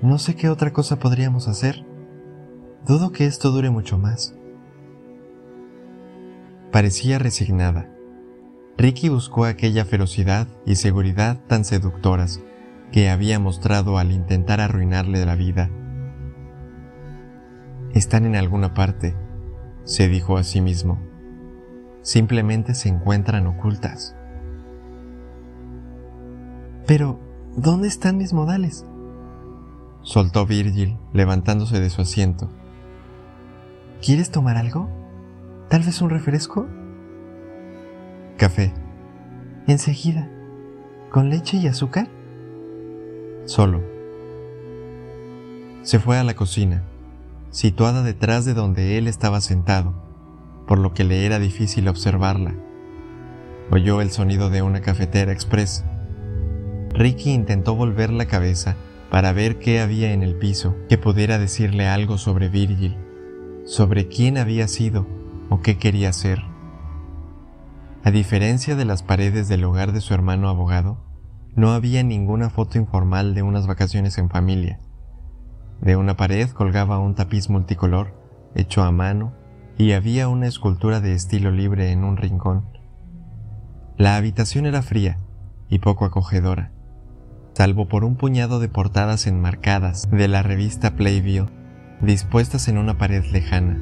No 0.00 0.18
sé 0.18 0.34
qué 0.34 0.48
otra 0.48 0.72
cosa 0.72 0.98
podríamos 0.98 1.46
hacer. 1.46 1.84
Dudo 2.86 3.12
que 3.12 3.26
esto 3.26 3.50
dure 3.50 3.70
mucho 3.70 3.98
más. 3.98 4.34
Parecía 6.72 7.18
resignada. 7.18 7.88
Ricky 8.78 9.10
buscó 9.10 9.44
aquella 9.44 9.84
ferocidad 9.84 10.48
y 10.64 10.76
seguridad 10.76 11.38
tan 11.46 11.64
seductoras 11.64 12.40
que 12.90 13.10
había 13.10 13.38
mostrado 13.38 13.98
al 13.98 14.10
intentar 14.10 14.60
arruinarle 14.60 15.24
la 15.24 15.36
vida. 15.36 15.70
Están 17.92 18.24
en 18.24 18.36
alguna 18.36 18.72
parte, 18.72 19.14
se 19.84 20.08
dijo 20.08 20.38
a 20.38 20.44
sí 20.44 20.60
mismo. 20.60 20.98
Simplemente 22.00 22.74
se 22.74 22.88
encuentran 22.88 23.46
ocultas. 23.46 24.16
Pero, 26.86 27.20
¿dónde 27.56 27.88
están 27.88 28.18
mis 28.18 28.32
modales? 28.32 28.84
Soltó 30.02 30.46
Virgil, 30.46 30.96
levantándose 31.12 31.80
de 31.80 31.90
su 31.90 32.02
asiento. 32.02 32.48
¿Quieres 34.04 34.30
tomar 34.30 34.56
algo? 34.56 34.88
¿Tal 35.68 35.82
vez 35.82 36.02
un 36.02 36.10
refresco? 36.10 36.66
Café. 38.36 38.72
Enseguida. 39.66 40.28
¿Con 41.10 41.30
leche 41.30 41.58
y 41.58 41.66
azúcar? 41.68 42.08
Solo. 43.44 43.80
Se 45.82 45.98
fue 45.98 46.18
a 46.18 46.24
la 46.24 46.34
cocina 46.34 46.82
situada 47.52 48.02
detrás 48.02 48.44
de 48.44 48.54
donde 48.54 48.98
él 48.98 49.06
estaba 49.06 49.40
sentado, 49.40 49.92
por 50.66 50.78
lo 50.78 50.94
que 50.94 51.04
le 51.04 51.26
era 51.26 51.38
difícil 51.38 51.86
observarla. 51.86 52.54
Oyó 53.70 54.00
el 54.00 54.10
sonido 54.10 54.50
de 54.50 54.62
una 54.62 54.80
cafetera 54.80 55.32
express. 55.32 55.84
Ricky 56.94 57.32
intentó 57.32 57.74
volver 57.74 58.10
la 58.10 58.26
cabeza 58.26 58.76
para 59.10 59.32
ver 59.32 59.58
qué 59.58 59.80
había 59.80 60.12
en 60.12 60.22
el 60.22 60.36
piso 60.36 60.76
que 60.88 60.98
pudiera 60.98 61.38
decirle 61.38 61.88
algo 61.88 62.18
sobre 62.18 62.48
Virgil, 62.48 62.96
sobre 63.64 64.08
quién 64.08 64.38
había 64.38 64.68
sido 64.68 65.06
o 65.48 65.60
qué 65.60 65.78
quería 65.78 66.12
ser. 66.12 66.42
A 68.04 68.10
diferencia 68.10 68.74
de 68.74 68.84
las 68.84 69.02
paredes 69.02 69.48
del 69.48 69.64
hogar 69.64 69.92
de 69.92 70.00
su 70.00 70.14
hermano 70.14 70.48
abogado, 70.48 70.98
no 71.54 71.72
había 71.72 72.02
ninguna 72.02 72.50
foto 72.50 72.78
informal 72.78 73.34
de 73.34 73.42
unas 73.42 73.66
vacaciones 73.66 74.18
en 74.18 74.30
familia 74.30 74.80
de 75.82 75.96
una 75.96 76.16
pared 76.16 76.48
colgaba 76.48 77.00
un 77.00 77.16
tapiz 77.16 77.50
multicolor, 77.50 78.14
hecho 78.54 78.84
a 78.84 78.92
mano, 78.92 79.32
y 79.76 79.92
había 79.92 80.28
una 80.28 80.46
escultura 80.46 81.00
de 81.00 81.12
estilo 81.12 81.50
libre 81.50 81.90
en 81.90 82.04
un 82.04 82.16
rincón. 82.16 82.68
La 83.98 84.16
habitación 84.16 84.64
era 84.66 84.82
fría 84.82 85.18
y 85.68 85.80
poco 85.80 86.04
acogedora, 86.04 86.70
salvo 87.54 87.88
por 87.88 88.04
un 88.04 88.16
puñado 88.16 88.60
de 88.60 88.68
portadas 88.68 89.26
enmarcadas 89.26 90.10
de 90.10 90.28
la 90.28 90.42
revista 90.42 90.96
Playbill 90.96 91.46
dispuestas 92.00 92.68
en 92.68 92.78
una 92.78 92.98
pared 92.98 93.24
lejana. 93.26 93.80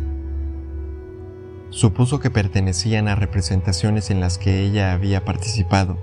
Supuso 1.70 2.18
que 2.18 2.30
pertenecían 2.30 3.08
a 3.08 3.14
representaciones 3.14 4.10
en 4.10 4.20
las 4.20 4.38
que 4.38 4.60
ella 4.60 4.92
había 4.92 5.24
participado. 5.24 5.98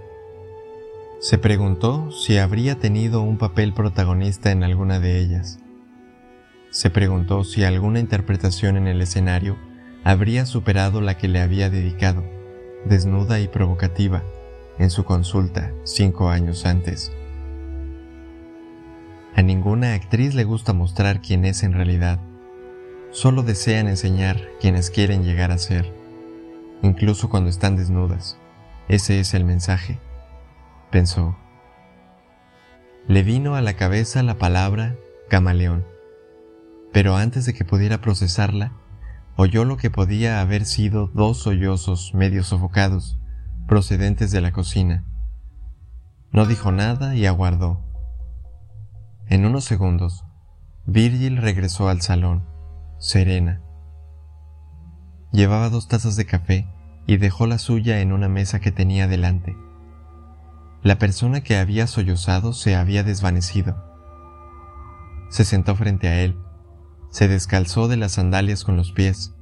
Se 1.19 1.37
preguntó 1.37 2.11
si 2.11 2.37
habría 2.37 2.79
tenido 2.79 3.21
un 3.21 3.37
papel 3.37 3.73
protagonista 3.73 4.51
en 4.51 4.63
alguna 4.63 4.99
de 4.99 5.19
ellas. 5.19 5.59
Se 6.69 6.89
preguntó 6.89 7.43
si 7.43 7.63
alguna 7.63 7.99
interpretación 7.99 8.77
en 8.77 8.87
el 8.87 9.01
escenario 9.01 9.57
habría 10.03 10.45
superado 10.45 11.01
la 11.01 11.17
que 11.17 11.27
le 11.27 11.41
había 11.41 11.69
dedicado, 11.69 12.23
desnuda 12.85 13.39
y 13.39 13.47
provocativa, 13.47 14.23
en 14.79 14.89
su 14.89 15.03
consulta 15.03 15.73
cinco 15.83 16.29
años 16.29 16.65
antes. 16.65 17.11
A 19.37 19.41
ninguna 19.41 19.93
actriz 19.93 20.35
le 20.35 20.43
gusta 20.43 20.73
mostrar 20.73 21.21
quién 21.21 21.45
es 21.45 21.63
en 21.63 21.71
realidad. 21.71 22.19
Solo 23.11 23.43
desean 23.43 23.87
enseñar 23.87 24.41
quienes 24.59 24.89
quieren 24.89 25.23
llegar 25.23 25.51
a 25.51 25.57
ser, 25.57 25.93
incluso 26.83 27.29
cuando 27.29 27.49
están 27.49 27.77
desnudas. 27.77 28.37
Ese 28.89 29.21
es 29.21 29.33
el 29.33 29.45
mensaje, 29.45 29.97
pensó. 30.91 31.37
Le 33.07 33.23
vino 33.23 33.55
a 33.55 33.61
la 33.61 33.75
cabeza 33.75 34.21
la 34.21 34.37
palabra 34.37 34.97
camaleón 35.29 35.85
pero 36.97 37.15
antes 37.15 37.45
de 37.45 37.53
que 37.53 37.63
pudiera 37.63 38.01
procesarla, 38.01 38.71
oyó 39.35 39.65
lo 39.65 39.77
que 39.77 39.91
podía 39.91 40.41
haber 40.41 40.65
sido 40.65 41.11
dos 41.13 41.37
sollozos 41.37 42.15
medio 42.15 42.43
sofocados, 42.43 43.19
procedentes 43.67 44.31
de 44.31 44.41
la 44.41 44.51
cocina. 44.51 45.05
No 46.31 46.47
dijo 46.47 46.71
nada 46.71 47.15
y 47.15 47.27
aguardó. 47.27 47.86
Unos 49.57 49.65
segundos, 49.65 50.23
Virgil 50.85 51.37
regresó 51.37 51.89
al 51.89 52.01
salón, 52.01 52.43
serena. 52.99 53.63
Llevaba 55.31 55.71
dos 55.71 55.87
tazas 55.87 56.15
de 56.15 56.27
café 56.27 56.67
y 57.07 57.17
dejó 57.17 57.47
la 57.47 57.57
suya 57.57 58.01
en 58.01 58.13
una 58.13 58.29
mesa 58.29 58.59
que 58.59 58.71
tenía 58.71 59.07
delante. 59.07 59.57
La 60.83 60.99
persona 60.99 61.41
que 61.41 61.57
había 61.57 61.87
sollozado 61.87 62.53
se 62.53 62.75
había 62.75 63.01
desvanecido. 63.01 63.83
Se 65.31 65.43
sentó 65.43 65.75
frente 65.75 66.07
a 66.07 66.21
él 66.21 66.37
se 67.09 67.27
descalzó 67.27 67.87
de 67.87 67.97
las 67.97 68.11
sandalias 68.11 68.63
con 68.63 68.77
los 68.77 68.91
pies, 68.91 69.33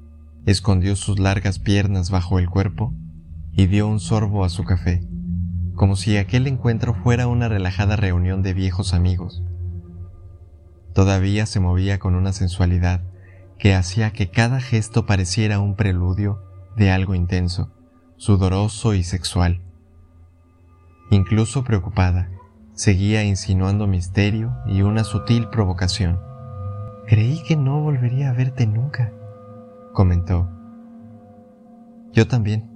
escondió 0.45 0.95
sus 0.95 1.19
largas 1.19 1.59
piernas 1.59 2.09
bajo 2.09 2.39
el 2.39 2.49
cuerpo 2.49 2.93
y 3.51 3.65
dio 3.65 3.85
un 3.85 3.99
sorbo 3.99 4.45
a 4.45 4.49
su 4.49 4.63
café, 4.63 5.05
como 5.73 5.97
si 5.97 6.15
aquel 6.15 6.47
encuentro 6.47 6.93
fuera 6.93 7.27
una 7.27 7.49
relajada 7.49 7.97
reunión 7.97 8.43
de 8.43 8.53
viejos 8.53 8.93
amigos. 8.93 9.43
Todavía 10.95 11.45
se 11.45 11.59
movía 11.59 11.99
con 11.99 12.15
una 12.15 12.31
sensualidad 12.31 13.01
que 13.59 13.75
hacía 13.75 14.11
que 14.11 14.31
cada 14.31 14.61
gesto 14.61 15.05
pareciera 15.05 15.59
un 15.59 15.75
preludio 15.75 16.41
de 16.77 16.89
algo 16.89 17.15
intenso, 17.15 17.69
sudoroso 18.15 18.93
y 18.93 19.03
sexual. 19.03 19.59
Incluso 21.11 21.65
preocupada, 21.65 22.31
seguía 22.75 23.25
insinuando 23.25 23.87
misterio 23.87 24.55
y 24.67 24.83
una 24.83 25.03
sutil 25.03 25.49
provocación. 25.49 26.21
Creí 27.07 27.43
que 27.43 27.57
no 27.57 27.81
volvería 27.81 28.29
a 28.29 28.33
verte 28.33 28.65
nunca, 28.65 29.11
comentó. 29.91 30.49
Yo 32.13 32.25
también, 32.25 32.69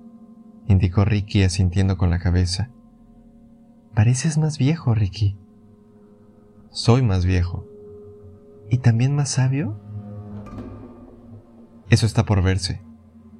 indicó 0.68 1.06
Ricky 1.06 1.44
asintiendo 1.44 1.98
con 1.98 2.10
la 2.10 2.20
cabeza. 2.20 2.70
Pareces 3.96 4.38
más 4.38 4.58
viejo, 4.58 4.94
Ricky. 4.94 5.38
Soy 6.70 7.02
más 7.02 7.24
viejo. 7.24 7.69
¿Y 8.70 8.80
también 8.80 9.16
más 9.16 9.30
sabio? 9.30 9.80
Eso 11.90 12.06
está 12.06 12.26
por 12.26 12.44
verse, 12.44 12.82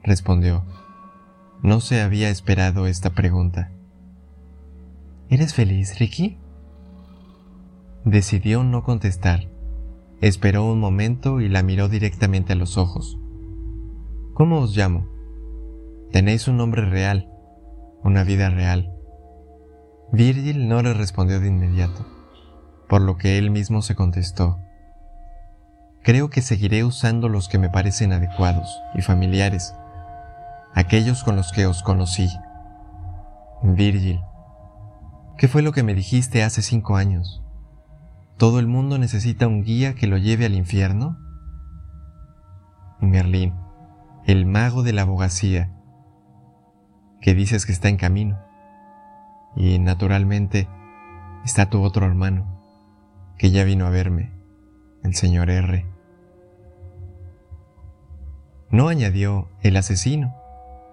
respondió. 0.04 0.64
No 1.62 1.82
se 1.82 2.02
había 2.02 2.30
esperado 2.30 2.88
esta 2.88 3.12
pregunta. 3.12 3.72
¿Eres 5.30 5.54
feliz, 5.54 6.00
Ricky? 6.00 6.38
Decidió 8.06 8.64
no 8.64 8.84
contestar. 8.84 9.48
Esperó 10.22 10.66
un 10.66 10.80
momento 10.80 11.42
y 11.42 11.50
la 11.50 11.62
miró 11.62 11.90
directamente 11.90 12.54
a 12.54 12.56
los 12.56 12.78
ojos. 12.78 13.20
¿Cómo 14.34 14.60
os 14.60 14.76
llamo? 14.76 15.08
Tenéis 16.12 16.48
un 16.48 16.58
nombre 16.58 16.90
real, 16.90 17.30
una 18.04 18.24
vida 18.24 18.50
real. 18.50 18.92
Virgil 20.12 20.68
no 20.68 20.82
le 20.82 20.94
respondió 20.96 21.40
de 21.40 21.50
inmediato, 21.50 22.06
por 22.88 23.02
lo 23.02 23.18
que 23.18 23.38
él 23.38 23.52
mismo 23.52 23.84
se 23.84 23.94
contestó. 23.94 24.58
Creo 26.04 26.30
que 26.30 26.42
seguiré 26.42 26.84
usando 26.84 27.28
los 27.28 27.50
que 27.50 27.58
me 27.58 27.70
parecen 27.70 28.14
adecuados 28.14 28.82
y 28.96 29.02
familiares, 29.02 29.76
aquellos 30.74 31.24
con 31.24 31.36
los 31.36 31.52
que 31.52 31.66
os 31.66 31.84
conocí. 31.84 32.30
Virgil, 33.62 34.22
¿qué 35.38 35.48
fue 35.48 35.62
lo 35.62 35.74
que 35.74 35.84
me 35.84 35.94
dijiste 35.94 36.44
hace 36.44 36.62
cinco 36.62 36.96
años? 36.96 37.44
¿Todo 38.38 38.60
el 38.60 38.68
mundo 38.68 38.98
necesita 38.98 39.48
un 39.48 39.64
guía 39.64 39.96
que 39.96 40.08
lo 40.08 40.18
lleve 40.18 40.46
al 40.46 40.54
infierno? 40.54 41.18
Merlín, 43.02 43.54
el 44.26 44.46
mago 44.46 44.84
de 44.84 44.94
la 44.94 45.02
abogacía, 45.02 45.74
que 47.20 47.34
dices 47.34 47.66
que 47.66 47.74
está 47.74 47.90
en 47.90 47.98
camino. 47.98 48.40
Y 49.56 49.80
naturalmente 49.80 50.70
está 51.44 51.70
tu 51.70 51.82
otro 51.82 52.06
hermano, 52.06 52.62
que 53.38 53.52
ya 53.52 53.66
vino 53.66 53.86
a 53.86 53.90
verme, 53.90 54.32
el 55.04 55.16
señor 55.16 55.50
R. 55.50 55.89
No 58.72 58.88
añadió 58.88 59.48
el 59.62 59.78
asesino, 59.78 60.36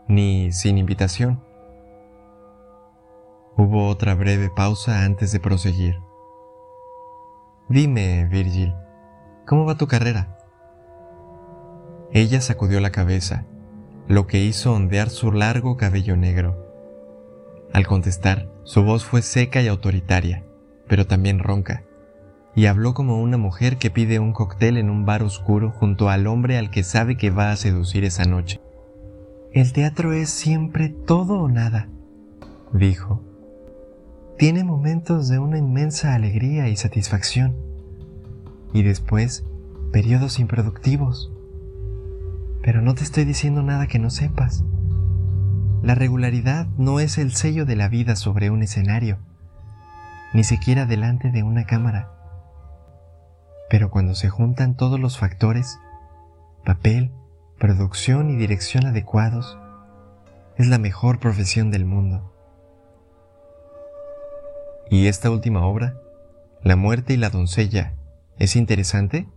ni 0.09 0.53
sin 0.53 0.79
invitación. 0.79 1.43
Hubo 3.57 3.89
otra 3.89 4.15
breve 4.15 4.51
pausa 4.51 5.05
antes 5.05 5.33
de 5.33 5.41
proseguir. 5.41 6.01
Dime, 7.69 8.27
Virgil, 8.31 8.75
¿cómo 9.47 9.65
va 9.65 9.77
tu 9.77 9.87
carrera? 9.87 10.39
Ella 12.13 12.41
sacudió 12.41 12.81
la 12.81 12.93
cabeza 12.93 13.45
lo 14.09 14.27
que 14.27 14.39
hizo 14.39 14.73
ondear 14.73 15.11
su 15.11 15.33
largo 15.33 15.77
cabello 15.77 16.17
negro. 16.17 16.65
Al 17.73 17.87
contestar, 17.87 18.49
su 18.63 18.85
voz 18.85 19.05
fue 19.05 19.21
seca 19.21 19.61
y 19.61 19.69
autoritaria, 19.69 20.45
pero 20.87 21.07
también 21.07 21.41
ronca, 21.41 21.83
y 22.57 22.67
habló 22.67 22.93
como 22.95 23.23
una 23.23 23.37
mujer 23.37 23.77
que 23.77 23.91
pide 23.91 24.19
un 24.19 24.33
cóctel 24.33 24.79
en 24.79 24.91
un 24.91 25.07
bar 25.07 25.23
oscuro 25.23 25.71
junto 25.71 26.09
al 26.09 26.27
hombre 26.27 26.59
al 26.59 26.71
que 26.71 26.83
sabe 26.83 27.17
que 27.17 27.31
va 27.31 27.53
a 27.53 27.57
seducir 27.57 28.03
esa 28.05 28.25
noche. 28.25 28.61
El 29.53 29.73
teatro 29.73 30.13
es 30.13 30.31
siempre 30.31 30.89
todo 30.89 31.39
o 31.39 31.49
nada, 31.49 31.89
dijo. 32.73 33.23
Tiene 34.39 34.65
momentos 34.65 35.29
de 35.29 35.39
una 35.39 35.59
inmensa 35.59 36.15
alegría 36.15 36.69
y 36.69 36.77
satisfacción, 36.77 37.55
y 38.73 38.83
después 38.83 39.45
periodos 39.93 40.41
improductivos 40.41 41.31
pero 42.67 42.83
no 42.83 42.97
te 42.97 43.05
estoy 43.05 43.25
diciendo 43.25 43.63
nada 43.63 43.87
que 43.87 44.01
no 44.01 44.11
sepas. 44.11 44.65
La 45.85 45.95
regularidad 45.95 46.67
no 46.77 46.99
es 46.99 47.17
el 47.17 47.33
sello 47.33 47.65
de 47.65 47.77
la 47.77 47.89
vida 47.89 48.17
sobre 48.17 48.51
un 48.51 48.61
escenario, 48.65 49.19
ni 50.35 50.43
siquiera 50.43 50.85
delante 50.85 51.31
de 51.31 51.45
una 51.45 51.65
cámara. 51.65 52.16
Pero 53.69 53.91
cuando 53.91 54.15
se 54.15 54.29
juntan 54.29 54.77
todos 54.77 55.01
los 55.01 55.19
factores, 55.19 55.79
papel, 56.65 57.11
producción 57.59 58.31
y 58.31 58.37
dirección 58.37 58.87
adecuados, 58.87 59.59
es 60.57 60.69
la 60.69 60.79
mejor 60.79 61.19
profesión 61.19 61.71
del 61.71 61.85
mundo. 61.85 62.33
¿Y 64.91 65.07
esta 65.07 65.31
última 65.31 65.67
obra, 65.67 66.01
La 66.63 66.75
muerte 66.75 67.15
y 67.15 67.17
la 67.17 67.31
doncella, 67.31 67.95
es 68.39 68.57
interesante? 68.57 69.29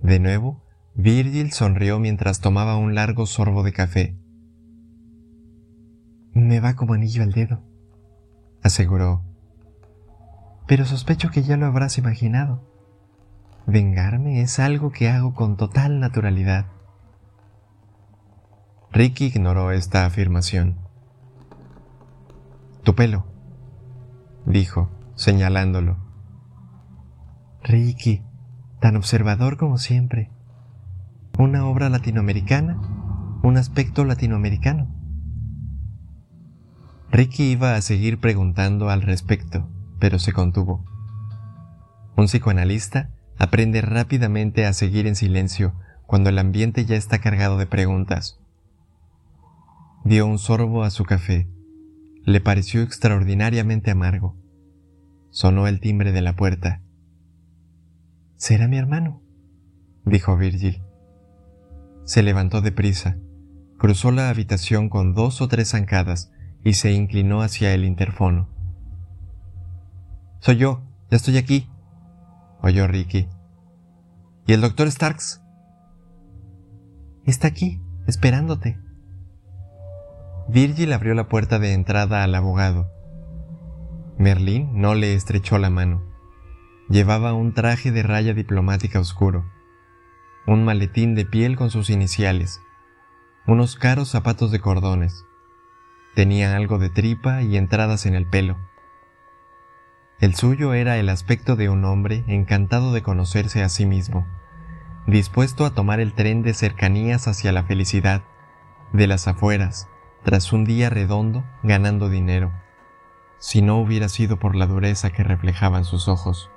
De 0.00 0.18
nuevo, 0.18 0.62
Virgil 0.94 1.52
sonrió 1.52 1.98
mientras 1.98 2.40
tomaba 2.40 2.76
un 2.76 2.94
largo 2.94 3.26
sorbo 3.26 3.62
de 3.62 3.72
café. 3.72 4.16
Me 6.32 6.60
va 6.60 6.76
como 6.76 6.94
anillo 6.94 7.22
al 7.22 7.32
dedo, 7.32 7.62
aseguró. 8.62 9.22
Pero 10.66 10.84
sospecho 10.84 11.30
que 11.30 11.42
ya 11.42 11.56
lo 11.56 11.66
habrás 11.66 11.98
imaginado. 11.98 12.62
Vengarme 13.66 14.40
es 14.40 14.58
algo 14.58 14.92
que 14.92 15.08
hago 15.08 15.34
con 15.34 15.56
total 15.56 16.00
naturalidad. 16.00 16.66
Ricky 18.92 19.26
ignoró 19.26 19.72
esta 19.72 20.06
afirmación. 20.06 20.76
Tu 22.82 22.94
pelo, 22.94 23.26
dijo, 24.46 24.90
señalándolo. 25.16 25.96
Ricky, 27.62 28.22
tan 28.80 28.96
observador 28.96 29.56
como 29.56 29.78
siempre 29.78 30.30
una 31.38 31.66
obra 31.66 31.88
latinoamericana, 31.88 32.78
un 33.42 33.56
aspecto 33.56 34.04
latinoamericano. 34.04 34.88
Ricky 37.10 37.50
iba 37.50 37.74
a 37.74 37.80
seguir 37.80 38.18
preguntando 38.18 38.88
al 38.88 39.02
respecto, 39.02 39.68
pero 39.98 40.18
se 40.18 40.32
contuvo. 40.32 40.84
Un 42.16 42.26
psicoanalista 42.26 43.10
aprende 43.38 43.80
rápidamente 43.80 44.66
a 44.66 44.72
seguir 44.72 45.06
en 45.06 45.16
silencio 45.16 45.74
cuando 46.06 46.30
el 46.30 46.38
ambiente 46.38 46.84
ya 46.84 46.96
está 46.96 47.18
cargado 47.18 47.58
de 47.58 47.66
preguntas. 47.66 48.38
Dio 50.04 50.26
un 50.26 50.38
sorbo 50.38 50.84
a 50.84 50.90
su 50.90 51.04
café. 51.04 51.48
Le 52.24 52.40
pareció 52.40 52.82
extraordinariamente 52.82 53.90
amargo. 53.90 54.36
Sonó 55.30 55.66
el 55.66 55.80
timbre 55.80 56.12
de 56.12 56.22
la 56.22 56.36
puerta. 56.36 56.82
Será 58.36 58.68
mi 58.68 58.76
hermano, 58.76 59.22
dijo 60.04 60.36
Virgil. 60.36 60.82
Se 62.04 62.22
levantó 62.22 62.60
deprisa, 62.60 63.16
cruzó 63.78 64.12
la 64.12 64.28
habitación 64.28 64.88
con 64.88 65.14
dos 65.14 65.40
o 65.40 65.48
tres 65.48 65.70
zancadas 65.70 66.30
y 66.62 66.74
se 66.74 66.92
inclinó 66.92 67.42
hacia 67.42 67.72
el 67.74 67.84
interfono. 67.84 68.53
Soy 70.44 70.56
yo, 70.56 70.82
ya 71.10 71.16
estoy 71.16 71.38
aquí, 71.38 71.70
oyó 72.60 72.86
Ricky. 72.86 73.28
¿Y 74.46 74.52
el 74.52 74.60
doctor 74.60 74.90
Starks? 74.90 75.40
Está 77.24 77.48
aquí, 77.48 77.80
esperándote. 78.06 78.78
Virgil 80.48 80.92
abrió 80.92 81.14
la 81.14 81.28
puerta 81.28 81.58
de 81.58 81.72
entrada 81.72 82.22
al 82.22 82.34
abogado. 82.34 82.90
Merlín 84.18 84.70
no 84.74 84.94
le 84.94 85.14
estrechó 85.14 85.56
la 85.56 85.70
mano. 85.70 86.02
Llevaba 86.90 87.32
un 87.32 87.54
traje 87.54 87.90
de 87.90 88.02
raya 88.02 88.34
diplomática 88.34 89.00
oscuro 89.00 89.46
un 90.46 90.64
maletín 90.64 91.14
de 91.14 91.24
piel 91.24 91.56
con 91.56 91.70
sus 91.70 91.88
iniciales, 91.88 92.60
unos 93.46 93.76
caros 93.76 94.10
zapatos 94.10 94.50
de 94.50 94.60
cordones. 94.60 95.24
Tenía 96.14 96.54
algo 96.54 96.78
de 96.78 96.90
tripa 96.90 97.42
y 97.42 97.56
entradas 97.56 98.04
en 98.04 98.14
el 98.14 98.26
pelo. 98.28 98.58
El 100.20 100.34
suyo 100.34 100.74
era 100.74 100.96
el 100.96 101.08
aspecto 101.08 101.56
de 101.56 101.68
un 101.68 101.84
hombre 101.84 102.24
encantado 102.28 102.92
de 102.92 103.02
conocerse 103.02 103.62
a 103.62 103.68
sí 103.68 103.84
mismo, 103.84 104.26
dispuesto 105.06 105.66
a 105.66 105.74
tomar 105.74 106.00
el 106.00 106.14
tren 106.14 106.42
de 106.42 106.54
cercanías 106.54 107.26
hacia 107.26 107.52
la 107.52 107.64
felicidad, 107.64 108.22
de 108.92 109.08
las 109.08 109.26
afueras, 109.26 109.88
tras 110.22 110.52
un 110.52 110.64
día 110.64 110.88
redondo 110.88 111.44
ganando 111.62 112.08
dinero, 112.08 112.52
si 113.38 113.60
no 113.60 113.78
hubiera 113.78 114.08
sido 114.08 114.38
por 114.38 114.54
la 114.54 114.66
dureza 114.66 115.10
que 115.10 115.24
reflejaban 115.24 115.84
sus 115.84 116.06
ojos. 116.06 116.48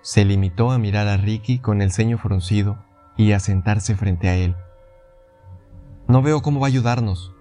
Se 0.00 0.24
limitó 0.24 0.70
a 0.70 0.78
mirar 0.78 1.08
a 1.08 1.16
Ricky 1.16 1.58
con 1.58 1.82
el 1.82 1.90
ceño 1.90 2.18
fruncido 2.18 2.78
y 3.16 3.32
a 3.32 3.40
sentarse 3.40 3.96
frente 3.96 4.28
a 4.28 4.36
él. 4.36 4.54
No 6.06 6.22
veo 6.22 6.40
cómo 6.40 6.60
va 6.60 6.68
a 6.68 6.68
ayudarnos, 6.68 7.34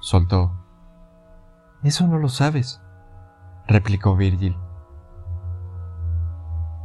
soltó. 0.00 0.52
Eso 1.82 2.06
no 2.06 2.18
lo 2.18 2.28
sabes, 2.28 2.80
replicó 3.66 4.16
Virgil. 4.16 4.56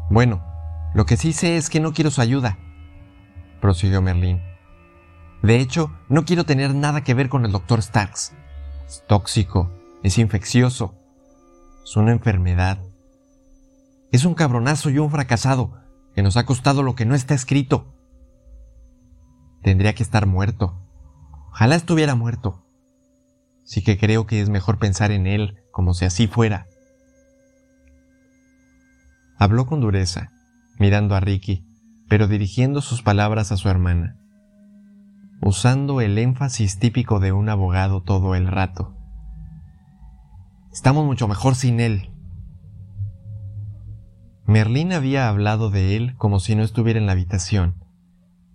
Bueno, 0.10 0.44
lo 0.94 1.06
que 1.06 1.18
sí 1.18 1.34
sé 1.34 1.58
es 1.58 1.70
que 1.70 1.80
no 1.80 1.94
quiero 1.94 2.12
su 2.12 2.22
ayuda, 2.22 2.58
prosiguió 3.62 4.02
Merlín. 4.02 4.42
De 5.44 5.60
hecho, 5.60 5.92
no 6.10 6.26
quiero 6.26 6.44
tener 6.44 6.74
nada 6.76 7.04
que 7.04 7.14
ver 7.14 7.30
con 7.30 7.46
el 7.46 7.52
doctor 7.52 7.82
Starks. 7.82 8.34
Es 8.86 9.04
tóxico, 9.08 9.72
es 10.04 10.18
infeccioso, 10.18 10.96
es 11.84 11.96
una 11.96 12.12
enfermedad. 12.12 12.80
Es 14.12 14.26
un 14.26 14.34
cabronazo 14.34 14.90
y 14.90 14.98
un 14.98 15.12
fracasado 15.12 15.78
que 16.16 16.24
nos 16.24 16.38
ha 16.38 16.46
costado 16.46 16.84
lo 16.84 16.96
que 16.96 17.06
no 17.06 17.16
está 17.16 17.36
escrito. 17.36 17.94
Tendría 19.62 19.94
que 19.94 20.04
estar 20.04 20.26
muerto. 20.26 20.82
Ojalá 21.52 21.76
estuviera 21.76 22.16
muerto. 22.16 22.66
Sí 23.64 23.84
que 23.84 23.98
creo 23.98 24.26
que 24.26 24.42
es 24.42 24.50
mejor 24.50 24.80
pensar 24.80 25.12
en 25.12 25.28
él 25.28 25.64
como 25.72 25.94
si 25.94 26.06
así 26.06 26.28
fuera. 26.28 26.68
Habló 29.38 29.66
con 29.66 29.80
dureza, 29.82 30.32
mirando 30.78 31.16
a 31.16 31.20
Ricky, 31.20 31.66
pero 32.10 32.28
dirigiendo 32.28 32.82
sus 32.82 33.02
palabras 33.02 33.52
a 33.52 33.58
su 33.58 33.70
hermana. 33.70 34.16
usando 35.42 36.02
el 36.02 36.18
énfasis 36.18 36.80
típico 36.80 37.22
de 37.22 37.32
un 37.32 37.48
abogado 37.48 38.02
todo 38.02 38.36
el 38.36 38.48
rato. 38.48 38.94
Estamos 40.74 41.06
mucho 41.06 41.28
mejor 41.30 41.56
sin 41.56 41.80
él. 41.80 42.12
Merlín 44.46 44.92
había 44.92 45.30
hablado 45.30 45.70
de 45.70 45.96
él 45.96 46.16
como 46.18 46.40
si 46.40 46.56
no 46.56 46.64
estuviera 46.64 47.00
en 47.00 47.06
la 47.06 47.14
habitación. 47.14 47.76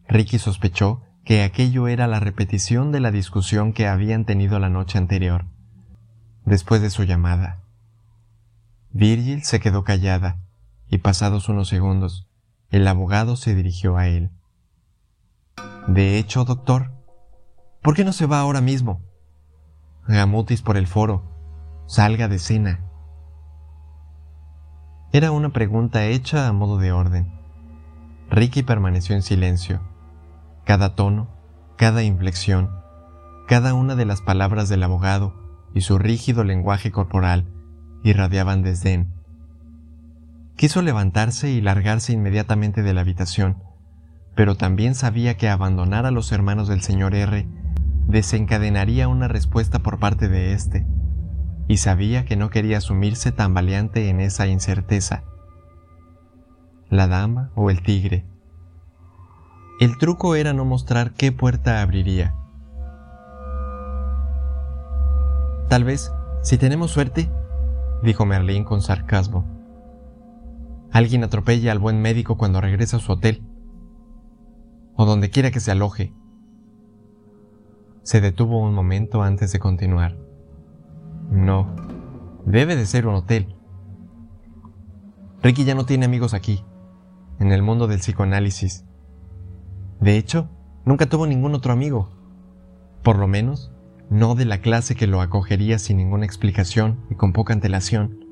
Ricky 0.08 0.38
sospechó 0.38 1.02
que 1.24 1.42
aquello 1.42 1.88
era 1.88 2.06
la 2.06 2.20
repetición 2.20 2.92
de 2.92 3.00
la 3.00 3.10
discusión 3.10 3.72
que 3.72 3.88
habían 3.88 4.26
tenido 4.26 4.58
la 4.58 4.68
noche 4.68 4.98
anterior, 4.98 5.46
después 6.44 6.82
de 6.82 6.90
su 6.90 7.04
llamada. 7.04 7.62
Virgil 8.90 9.42
se 9.42 9.60
quedó 9.60 9.84
callada, 9.84 10.38
y 10.88 10.98
pasados 10.98 11.48
unos 11.48 11.68
segundos, 11.68 12.28
el 12.70 12.86
abogado 12.86 13.36
se 13.36 13.54
dirigió 13.54 13.96
a 13.96 14.06
él. 14.08 14.30
De 15.88 16.18
hecho, 16.18 16.44
doctor, 16.44 16.92
¿por 17.82 17.94
qué 17.94 18.04
no 18.04 18.12
se 18.12 18.26
va 18.26 18.40
ahora 18.40 18.60
mismo? 18.60 19.02
Gamutis 20.06 20.62
por 20.62 20.76
el 20.76 20.86
foro. 20.86 21.22
Salga 21.86 22.28
de 22.28 22.38
cena. 22.38 22.80
Era 25.12 25.30
una 25.30 25.50
pregunta 25.50 26.06
hecha 26.06 26.48
a 26.48 26.52
modo 26.52 26.78
de 26.78 26.92
orden. 26.92 27.32
Ricky 28.30 28.62
permaneció 28.62 29.14
en 29.14 29.22
silencio. 29.22 29.80
Cada 30.64 30.94
tono, 30.94 31.28
cada 31.76 32.02
inflexión, 32.02 32.70
cada 33.46 33.74
una 33.74 33.94
de 33.94 34.06
las 34.06 34.22
palabras 34.22 34.68
del 34.68 34.82
abogado 34.82 35.43
y 35.74 35.80
su 35.80 35.98
rígido 35.98 36.44
lenguaje 36.44 36.90
corporal 36.90 37.46
irradiaban 38.02 38.62
desdén. 38.62 39.08
Quiso 40.56 40.82
levantarse 40.82 41.50
y 41.50 41.60
largarse 41.60 42.12
inmediatamente 42.12 42.82
de 42.82 42.94
la 42.94 43.00
habitación, 43.00 43.56
pero 44.34 44.56
también 44.56 44.94
sabía 44.94 45.36
que 45.36 45.48
abandonar 45.48 46.06
a 46.06 46.10
los 46.10 46.30
hermanos 46.32 46.68
del 46.68 46.82
señor 46.82 47.14
R 47.14 47.46
desencadenaría 48.06 49.08
una 49.08 49.28
respuesta 49.28 49.80
por 49.80 49.98
parte 49.98 50.28
de 50.28 50.52
éste, 50.52 50.86
y 51.66 51.78
sabía 51.78 52.24
que 52.24 52.36
no 52.36 52.50
quería 52.50 52.78
asumirse 52.78 53.32
tan 53.32 53.54
valiente 53.54 54.08
en 54.08 54.20
esa 54.20 54.46
incerteza. 54.46 55.24
La 56.90 57.08
dama 57.08 57.50
o 57.54 57.70
el 57.70 57.82
tigre. 57.82 58.24
El 59.80 59.98
truco 59.98 60.36
era 60.36 60.52
no 60.52 60.64
mostrar 60.64 61.14
qué 61.14 61.32
puerta 61.32 61.82
abriría. 61.82 62.34
Tal 65.74 65.82
vez, 65.82 66.12
si 66.44 66.56
tenemos 66.56 66.92
suerte, 66.92 67.28
dijo 68.04 68.24
Merlín 68.24 68.62
con 68.62 68.80
sarcasmo, 68.80 69.44
alguien 70.92 71.24
atropella 71.24 71.72
al 71.72 71.80
buen 71.80 72.00
médico 72.00 72.36
cuando 72.36 72.60
regresa 72.60 72.98
a 72.98 73.00
su 73.00 73.10
hotel 73.10 73.42
o 74.94 75.04
donde 75.04 75.30
quiera 75.30 75.50
que 75.50 75.58
se 75.58 75.72
aloje. 75.72 76.14
Se 78.04 78.20
detuvo 78.20 78.60
un 78.60 78.72
momento 78.72 79.24
antes 79.24 79.50
de 79.50 79.58
continuar. 79.58 80.16
No, 81.32 81.74
debe 82.46 82.76
de 82.76 82.86
ser 82.86 83.08
un 83.08 83.16
hotel. 83.16 83.56
Ricky 85.42 85.64
ya 85.64 85.74
no 85.74 85.86
tiene 85.86 86.06
amigos 86.06 86.34
aquí, 86.34 86.64
en 87.40 87.50
el 87.50 87.64
mundo 87.64 87.88
del 87.88 87.98
psicoanálisis. 87.98 88.84
De 89.98 90.18
hecho, 90.18 90.48
nunca 90.84 91.06
tuvo 91.06 91.26
ningún 91.26 91.52
otro 91.52 91.72
amigo. 91.72 92.12
Por 93.02 93.18
lo 93.18 93.26
menos, 93.26 93.73
no 94.10 94.34
de 94.34 94.44
la 94.44 94.58
clase 94.58 94.94
que 94.94 95.06
lo 95.06 95.20
acogería 95.20 95.78
sin 95.78 95.96
ninguna 95.96 96.26
explicación 96.26 97.04
y 97.10 97.14
con 97.14 97.32
poca 97.32 97.52
antelación. 97.52 98.24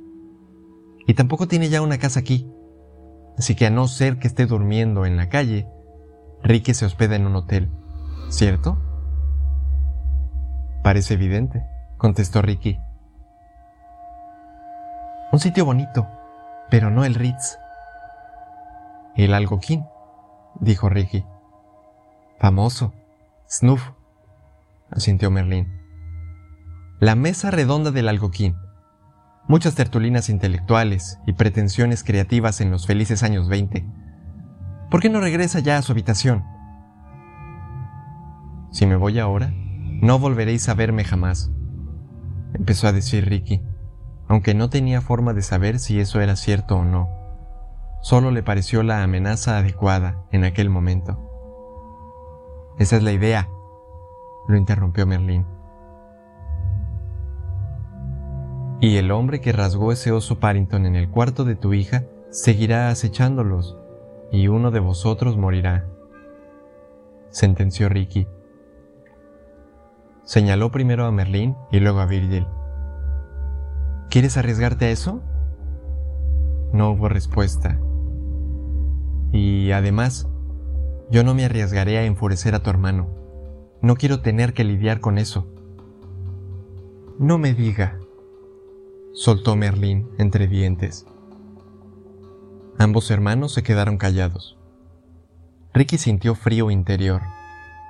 Y 1.07 1.15
tampoco 1.15 1.49
tiene 1.49 1.69
ya 1.69 1.83
una 1.83 1.99
casa 1.99 2.21
aquí. 2.21 2.49
Así 3.39 3.55
que 3.55 3.67
a 3.67 3.71
no 3.71 3.89
ser 3.89 4.19
que 4.19 4.29
esté 4.29 4.47
durmiendo 4.47 5.07
en 5.07 5.17
la 5.17 5.29
calle, 5.29 5.67
Ricky 6.43 6.75
se 6.75 6.85
hospeda 6.85 7.17
en 7.17 7.27
un 7.27 7.37
hotel, 7.37 7.71
¿cierto? 8.29 8.79
Parece 10.83 11.15
evidente, 11.15 11.65
contestó 11.97 12.43
Ricky. 12.43 12.79
Un 15.33 15.39
sitio 15.39 15.65
bonito, 15.65 16.07
pero 16.71 16.91
no 16.91 17.05
el 17.05 17.15
Ritz. 17.15 17.57
El 19.15 19.33
Algoquín, 19.35 19.87
dijo 20.61 20.89
Ricky. 20.89 21.25
Famoso. 22.39 22.93
Snuff, 23.49 23.93
asintió 24.93 25.31
Merlín. 25.31 25.69
La 27.01 27.15
mesa 27.15 27.51
redonda 27.51 27.91
del 27.91 28.09
Algoquín. 28.09 28.57
Muchas 29.49 29.75
tertulinas 29.75 30.29
intelectuales 30.29 31.19
y 31.27 31.33
pretensiones 31.33 32.05
creativas 32.05 32.61
en 32.61 32.71
los 32.71 32.87
felices 32.87 33.23
años 33.23 33.49
20 33.49 33.85
¿Por 34.93 35.01
qué 35.01 35.09
no 35.09 35.23
regresa 35.23 35.59
ya 35.61 35.79
a 35.79 35.83
su 35.83 35.93
habitación? 35.93 36.45
Si 38.73 38.85
me 38.85 38.95
voy 38.95 39.19
ahora, 39.19 39.51
no 40.03 40.19
volveréis 40.19 40.69
a 40.69 40.75
verme 40.75 41.03
jamás, 41.03 41.51
empezó 42.53 42.89
a 42.89 42.93
decir 42.93 43.27
Ricky, 43.27 43.63
aunque 44.29 44.53
no 44.53 44.69
tenía 44.69 45.01
forma 45.01 45.33
de 45.33 45.41
saber 45.41 45.79
si 45.79 45.99
eso 45.99 46.21
era 46.21 46.37
cierto 46.37 46.77
o 46.77 46.85
no. 46.85 47.09
Solo 48.03 48.31
le 48.31 48.43
pareció 48.43 48.83
la 48.83 49.03
amenaza 49.03 49.57
adecuada 49.57 50.27
en 50.31 50.45
aquel 50.45 50.69
momento. 50.69 51.19
Esa 52.79 52.97
es 52.97 53.03
la 53.03 53.13
idea, 53.13 53.49
lo 54.49 54.57
interrumpió 54.57 55.07
Merlín. 55.07 55.47
Y 58.81 58.97
el 58.97 59.13
hombre 59.13 59.41
que 59.41 59.53
rasgó 59.53 59.93
ese 59.93 60.11
oso 60.11 60.41
Parrington 60.41 60.87
en 60.87 60.97
el 60.97 61.09
cuarto 61.09 61.45
de 61.45 61.55
tu 61.55 61.73
hija 61.73 62.05
seguirá 62.31 62.89
acechándolos 62.89 63.79
y 64.33 64.49
uno 64.49 64.71
de 64.71 64.81
vosotros 64.81 65.37
morirá, 65.37 65.87
sentenció 67.31 67.89
Ricky. 67.89 68.27
Señaló 70.25 70.71
primero 70.71 71.07
a 71.07 71.13
Merlín 71.13 71.57
y 71.71 71.81
luego 71.81 72.01
a 72.01 72.07
Virgil. 72.07 72.47
¿Quieres 74.11 74.37
arriesgarte 74.37 74.87
a 74.87 74.91
eso? 74.91 75.23
No 76.73 76.91
hubo 76.91 77.09
respuesta. 77.09 77.79
Y 79.33 79.73
además, 79.73 80.29
yo 81.11 81.23
no 81.23 81.35
me 81.35 81.45
arriesgaré 81.45 81.99
a 81.99 82.05
enfurecer 82.05 82.55
a 82.55 82.63
tu 82.63 82.71
hermano. 82.71 83.22
No 83.83 83.97
quiero 83.97 84.21
tener 84.21 84.55
que 84.55 84.63
lidiar 84.63 85.01
con 85.01 85.19
eso. 85.19 85.47
No 87.19 87.37
me 87.37 87.53
diga, 87.53 87.99
soltó 89.13 89.57
Merlín 89.57 90.09
entre 90.19 90.47
dientes. 90.47 91.05
Ambos 92.79 93.11
hermanos 93.11 93.53
se 93.53 93.65
quedaron 93.65 93.99
callados. 93.99 94.57
Ricky 95.75 95.99
sintió 95.99 96.37
frío 96.37 96.71
interior, 96.71 97.23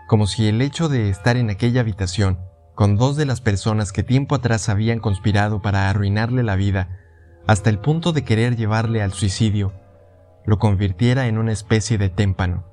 como 0.09 0.27
si 0.27 0.49
el 0.49 0.63
hecho 0.63 0.89
de 0.89 1.11
estar 1.11 1.37
en 1.37 1.51
aquella 1.51 1.83
habitación 1.83 2.39
con 2.75 2.97
dos 2.97 3.17
de 3.17 3.27
las 3.27 3.43
personas 3.43 3.93
que 3.93 4.03
tiempo 4.03 4.35
atrás 4.35 4.71
habían 4.71 4.99
conspirado 4.99 5.61
para 5.61 5.91
arruinarle 5.91 6.43
la 6.43 6.57
vida 6.57 7.01
hasta 7.47 7.69
el 7.69 7.79
punto 7.79 8.13
de 8.13 8.25
querer 8.25 8.57
llevarle 8.57 9.03
al 9.03 9.13
suicidio, 9.13 9.75
lo 10.47 10.59
convirtiera 10.59 11.27
en 11.27 11.37
una 11.37 11.53
especie 11.53 11.99
de 11.99 12.09
témpano, 12.09 12.65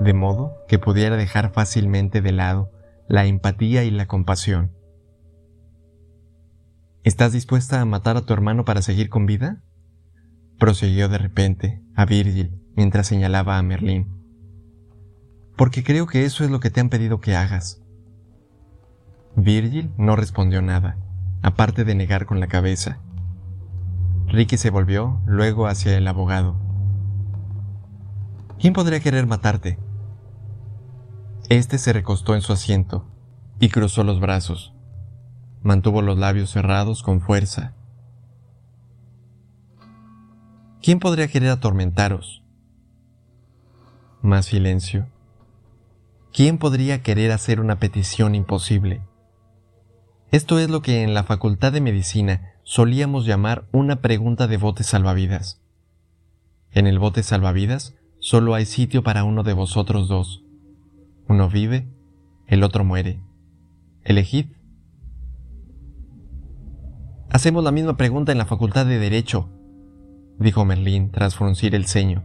de 0.00 0.12
modo 0.12 0.64
que 0.68 0.78
pudiera 0.78 1.16
dejar 1.16 1.52
fácilmente 1.52 2.20
de 2.20 2.32
lado 2.32 2.70
la 3.08 3.26
empatía 3.26 3.84
y 3.84 3.90
la 3.90 4.06
compasión. 4.06 4.72
¿Estás 7.04 7.32
dispuesta 7.32 7.80
a 7.80 7.84
matar 7.84 8.16
a 8.16 8.22
tu 8.22 8.32
hermano 8.32 8.64
para 8.64 8.82
seguir 8.82 9.08
con 9.08 9.26
vida? 9.26 9.62
prosiguió 10.58 11.08
de 11.08 11.18
repente 11.18 11.82
a 11.94 12.04
Virgil 12.06 12.60
mientras 12.74 13.06
señalaba 13.06 13.58
a 13.58 13.62
Merlín. 13.62 14.08
Porque 15.56 15.84
creo 15.84 16.06
que 16.06 16.24
eso 16.24 16.44
es 16.44 16.50
lo 16.50 16.60
que 16.60 16.70
te 16.70 16.80
han 16.80 16.88
pedido 16.88 17.20
que 17.20 17.36
hagas. 17.36 17.82
Virgil 19.36 19.92
no 19.98 20.16
respondió 20.16 20.62
nada, 20.62 20.98
aparte 21.42 21.84
de 21.84 21.94
negar 21.94 22.26
con 22.26 22.40
la 22.40 22.46
cabeza. 22.46 22.98
Ricky 24.26 24.56
se 24.56 24.70
volvió 24.70 25.20
luego 25.26 25.66
hacia 25.66 25.96
el 25.96 26.08
abogado. 26.08 26.56
¿Quién 28.58 28.72
podría 28.72 29.00
querer 29.00 29.26
matarte? 29.26 29.78
Este 31.48 31.78
se 31.78 31.92
recostó 31.92 32.34
en 32.34 32.42
su 32.42 32.52
asiento 32.52 33.04
y 33.60 33.68
cruzó 33.68 34.02
los 34.04 34.20
brazos. 34.20 34.72
Mantuvo 35.62 36.02
los 36.02 36.18
labios 36.18 36.50
cerrados 36.50 37.02
con 37.02 37.20
fuerza 37.20 37.76
¿Quién 40.86 41.00
podría 41.00 41.26
querer 41.26 41.50
atormentaros? 41.50 42.44
Más 44.22 44.46
silencio. 44.46 45.08
¿Quién 46.32 46.58
podría 46.58 47.02
querer 47.02 47.32
hacer 47.32 47.58
una 47.58 47.80
petición 47.80 48.36
imposible? 48.36 49.02
Esto 50.30 50.60
es 50.60 50.70
lo 50.70 50.82
que 50.82 51.02
en 51.02 51.12
la 51.12 51.24
Facultad 51.24 51.72
de 51.72 51.80
Medicina 51.80 52.52
solíamos 52.62 53.26
llamar 53.26 53.66
una 53.72 54.00
pregunta 54.00 54.46
de 54.46 54.58
bote 54.58 54.84
salvavidas. 54.84 55.60
En 56.70 56.86
el 56.86 57.00
bote 57.00 57.24
salvavidas 57.24 57.96
solo 58.20 58.54
hay 58.54 58.64
sitio 58.64 59.02
para 59.02 59.24
uno 59.24 59.42
de 59.42 59.54
vosotros 59.54 60.06
dos. 60.06 60.45
Uno 61.28 61.48
vive, 61.48 61.88
el 62.46 62.62
otro 62.62 62.84
muere. 62.84 63.20
Elegid. 64.04 64.46
Hacemos 67.30 67.64
la 67.64 67.72
misma 67.72 67.96
pregunta 67.96 68.30
en 68.30 68.38
la 68.38 68.46
Facultad 68.46 68.86
de 68.86 69.00
Derecho, 69.00 69.50
dijo 70.38 70.64
Merlín 70.64 71.10
tras 71.10 71.34
fruncir 71.34 71.74
el 71.74 71.86
ceño. 71.86 72.22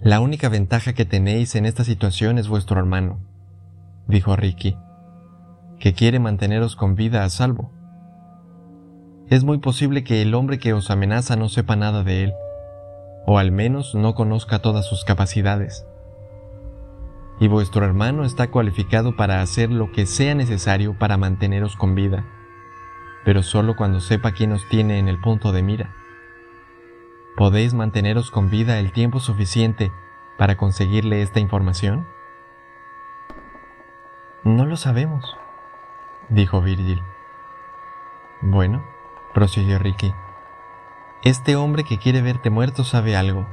La 0.00 0.20
única 0.20 0.50
ventaja 0.50 0.92
que 0.92 1.06
tenéis 1.06 1.54
en 1.54 1.64
esta 1.64 1.82
situación 1.82 2.36
es 2.36 2.48
vuestro 2.48 2.78
hermano, 2.78 3.20
dijo 4.06 4.36
Ricky, 4.36 4.76
que 5.80 5.94
quiere 5.94 6.18
manteneros 6.18 6.76
con 6.76 6.94
vida 6.94 7.24
a 7.24 7.30
salvo. 7.30 7.72
Es 9.30 9.44
muy 9.44 9.58
posible 9.58 10.04
que 10.04 10.20
el 10.20 10.34
hombre 10.34 10.58
que 10.58 10.74
os 10.74 10.90
amenaza 10.90 11.36
no 11.36 11.48
sepa 11.48 11.74
nada 11.74 12.04
de 12.04 12.24
él, 12.24 12.34
o 13.26 13.38
al 13.38 13.50
menos 13.50 13.94
no 13.94 14.14
conozca 14.14 14.58
todas 14.58 14.84
sus 14.84 15.04
capacidades. 15.04 15.86
Y 17.38 17.48
vuestro 17.48 17.84
hermano 17.84 18.24
está 18.24 18.50
cualificado 18.50 19.14
para 19.14 19.42
hacer 19.42 19.70
lo 19.70 19.92
que 19.92 20.06
sea 20.06 20.34
necesario 20.34 20.94
para 20.94 21.18
manteneros 21.18 21.76
con 21.76 21.94
vida, 21.94 22.24
pero 23.24 23.42
solo 23.42 23.76
cuando 23.76 24.00
sepa 24.00 24.32
quién 24.32 24.52
os 24.52 24.66
tiene 24.68 24.98
en 24.98 25.08
el 25.08 25.20
punto 25.20 25.52
de 25.52 25.62
mira. 25.62 25.94
¿Podéis 27.36 27.74
manteneros 27.74 28.30
con 28.30 28.48
vida 28.48 28.78
el 28.78 28.92
tiempo 28.92 29.20
suficiente 29.20 29.92
para 30.38 30.56
conseguirle 30.56 31.20
esta 31.20 31.40
información? 31.40 32.06
No 34.42 34.64
lo 34.64 34.76
sabemos, 34.76 35.36
dijo 36.30 36.62
Virgil. 36.62 37.02
Bueno, 38.40 38.86
prosiguió 39.34 39.78
Ricky. 39.78 40.14
Este 41.22 41.56
hombre 41.56 41.84
que 41.84 41.98
quiere 41.98 42.22
verte 42.22 42.48
muerto 42.48 42.84
sabe 42.84 43.16
algo, 43.16 43.46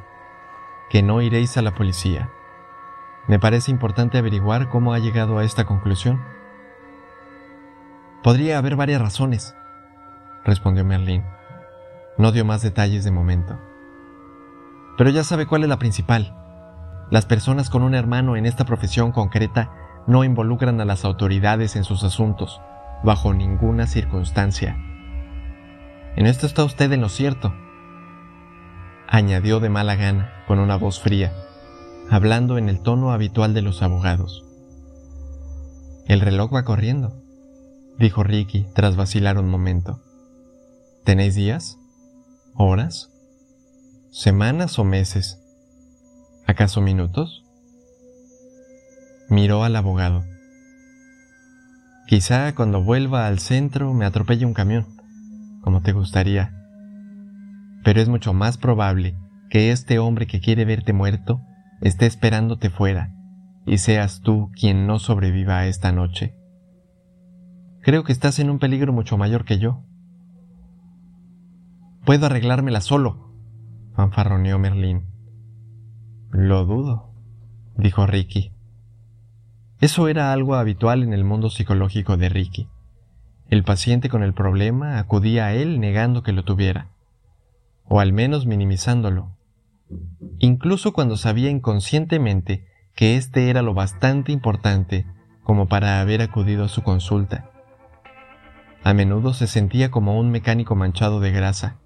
que 0.90 1.02
no 1.02 1.22
iréis 1.22 1.58
a 1.58 1.62
la 1.62 1.74
policía. 1.74 2.30
Me 3.28 3.40
parece 3.40 3.72
importante 3.72 4.18
averiguar 4.18 4.70
cómo 4.70 4.94
ha 4.94 5.00
llegado 5.00 5.38
a 5.38 5.44
esta 5.44 5.66
conclusión. 5.66 6.22
Podría 8.22 8.58
haber 8.58 8.76
varias 8.76 9.02
razones, 9.02 9.56
respondió 10.44 10.84
Merlín. 10.84 11.24
No 12.18 12.32
dio 12.32 12.46
más 12.46 12.62
detalles 12.62 13.04
de 13.04 13.12
momento. 13.12 13.60
Pero 14.98 15.10
ya 15.10 15.24
sabe 15.24 15.46
cuál 15.46 15.64
es 15.64 15.70
la 15.70 15.80
principal. 15.80 16.36
Las 17.10 17.26
personas 17.26 17.70
con 17.70 17.82
un 17.84 17.96
hermano 17.96 18.36
en 18.36 18.46
esta 18.46 18.66
profesión 18.66 19.12
concreta 19.12 19.72
no 20.06 20.24
involucran 20.24 20.80
a 20.82 20.86
las 20.86 21.06
autoridades 21.06 21.76
en 21.76 21.84
sus 21.84 22.04
asuntos, 22.04 22.62
bajo 23.04 23.34
ninguna 23.34 23.88
circunstancia. 23.88 24.78
En 26.16 26.26
esto 26.28 26.46
está 26.46 26.64
usted 26.64 26.92
en 26.92 27.02
lo 27.02 27.10
cierto, 27.10 27.54
añadió 29.08 29.60
de 29.60 29.70
mala 29.70 29.96
gana, 29.96 30.44
con 30.48 30.60
una 30.60 30.76
voz 30.76 31.00
fría, 31.00 31.32
hablando 32.10 32.58
en 32.58 32.70
el 32.70 32.82
tono 32.82 33.12
habitual 33.12 33.54
de 33.54 33.62
los 33.62 33.82
abogados. 33.82 34.46
El 36.06 36.22
reloj 36.22 36.54
va 36.54 36.64
corriendo, 36.64 37.14
dijo 37.98 38.24
Ricky 38.24 38.66
tras 38.74 38.96
vacilar 38.96 39.38
un 39.38 39.50
momento. 39.50 40.02
¿Tenéis 41.04 41.36
días? 41.36 41.78
¿Horas? 42.56 43.10
¿Semanas 44.12 44.78
o 44.80 44.84
meses? 44.84 45.40
¿Acaso 46.46 46.82
minutos? 46.82 47.44
Miró 49.30 49.64
al 49.64 49.76
abogado. 49.76 50.24
Quizá 52.08 52.54
cuando 52.54 52.84
vuelva 52.84 53.28
al 53.28 53.40
centro 53.40 53.94
me 53.94 54.06
atropelle 54.06 54.46
un 54.46 54.54
camión 54.54 54.94
como 55.64 55.82
te 55.82 55.94
gustaría. 55.94 56.54
Pero 57.84 58.02
es 58.02 58.10
mucho 58.10 58.34
más 58.34 58.58
probable 58.58 59.16
que 59.50 59.72
este 59.72 59.98
hombre 59.98 60.28
que 60.28 60.42
quiere 60.42 60.66
verte 60.66 60.94
muerto 60.94 61.42
esté 61.84 62.06
esperándote 62.06 62.70
fuera 62.70 63.14
y 63.66 63.78
seas 63.78 64.22
tú 64.22 64.50
quien 64.54 64.88
no 64.88 65.00
sobreviva 65.00 65.60
a 65.60 65.68
esta 65.68 65.92
noche. 65.92 66.34
Creo 67.82 68.06
que 68.06 68.14
estás 68.14 68.40
en 68.40 68.50
un 68.50 68.58
peligro 68.58 68.94
mucho 68.94 69.18
mayor 69.18 69.44
que 69.44 69.60
yo. 69.60 69.84
Puedo 72.06 72.26
arreglármela 72.26 72.80
solo, 72.80 73.34
fanfarroneó 73.96 74.60
Merlín. 74.60 75.04
Lo 76.32 76.66
dudo, 76.66 77.12
dijo 77.76 78.08
Ricky. 78.08 78.54
Eso 79.82 80.08
era 80.08 80.32
algo 80.32 80.56
habitual 80.56 81.04
en 81.04 81.12
el 81.12 81.26
mundo 81.26 81.50
psicológico 81.50 82.16
de 82.16 82.30
Ricky. 82.30 82.70
El 83.50 83.64
paciente 83.64 84.08
con 84.08 84.24
el 84.24 84.34
problema 84.34 85.00
acudía 85.00 85.48
a 85.48 85.54
él 85.54 85.82
negando 85.82 86.24
que 86.24 86.32
lo 86.32 86.44
tuviera, 86.44 86.88
o 87.84 88.00
al 88.00 88.14
menos 88.14 88.46
minimizándolo, 88.46 89.36
incluso 90.40 90.94
cuando 90.94 91.18
sabía 91.18 91.50
inconscientemente 91.50 92.68
que 92.96 93.18
éste 93.18 93.50
era 93.50 93.62
lo 93.62 93.74
bastante 93.74 94.32
importante 94.32 95.06
como 95.44 95.68
para 95.68 96.00
haber 96.00 96.22
acudido 96.22 96.66
a 96.66 96.70
su 96.70 96.84
consulta. 96.84 97.50
A 98.84 98.94
menudo 98.94 99.34
se 99.34 99.48
sentía 99.48 99.92
como 99.92 100.20
un 100.20 100.30
mecánico 100.30 100.76
manchado 100.76 101.20
de 101.20 101.32
grasa. 101.32 101.78